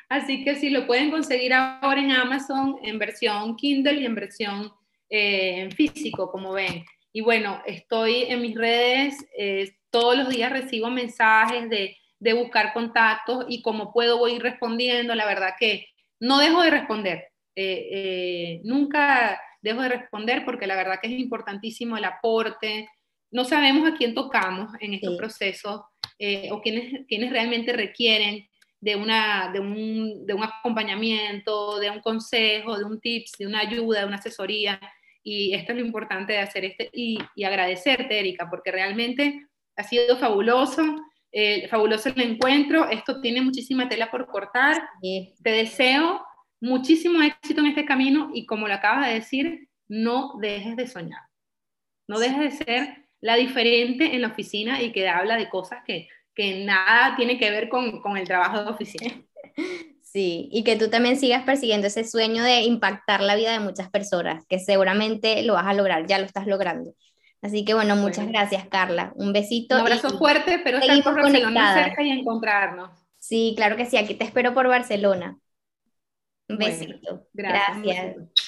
[0.09, 4.71] Así que si lo pueden conseguir ahora en Amazon en versión Kindle y en versión
[5.09, 6.85] eh, en físico, como ven.
[7.11, 12.73] Y bueno, estoy en mis redes, eh, todos los días recibo mensajes de, de, buscar
[12.73, 15.15] contactos y como puedo voy respondiendo.
[15.15, 15.87] La verdad que
[16.19, 17.23] no dejo de responder.
[17.59, 22.87] Eh, nunca dejo de responder porque la verdad que es importantísimo el aporte.
[23.31, 25.17] No sabemos a quién tocamos en estos sí.
[25.17, 25.81] procesos
[26.51, 28.47] o quiénes, quiénes realmente requieren
[28.79, 33.61] de, una, de, un, de un acompañamiento, de un consejo, de un tips, de una
[33.61, 34.79] ayuda, de una asesoría.
[35.23, 39.83] Y esto es lo importante de hacer este y, y agradecerte, Erika, porque realmente ha
[39.83, 40.83] sido fabuloso,
[41.31, 42.89] eh, fabuloso el encuentro.
[42.89, 44.81] Esto tiene muchísima tela por cortar.
[45.01, 45.33] Sí.
[45.43, 46.21] Te deseo
[46.59, 51.21] muchísimo éxito en este camino y como lo acabas de decir, no dejes de soñar.
[52.07, 56.07] No dejes de ser la diferente en la oficina y que habla de cosas que
[56.37, 59.13] que nada tiene que ver con, con, el trabajo de oficina.
[60.03, 63.89] Sí, y que tú también sigas persiguiendo ese sueño de impactar la vida de muchas
[63.89, 66.93] personas, que seguramente lo vas a lograr, ya lo estás logrando.
[67.41, 68.31] Así que bueno, muchas bueno.
[68.31, 69.75] gracias Carla, un besito.
[69.75, 72.89] Un abrazo y, fuerte, pero estar por Barcelona cerca y encontrarnos.
[73.19, 75.37] Sí, claro que sí, aquí te espero por Barcelona.
[76.49, 76.97] Un besito.
[77.01, 77.83] Bueno, gracias.
[77.83, 78.46] gracias.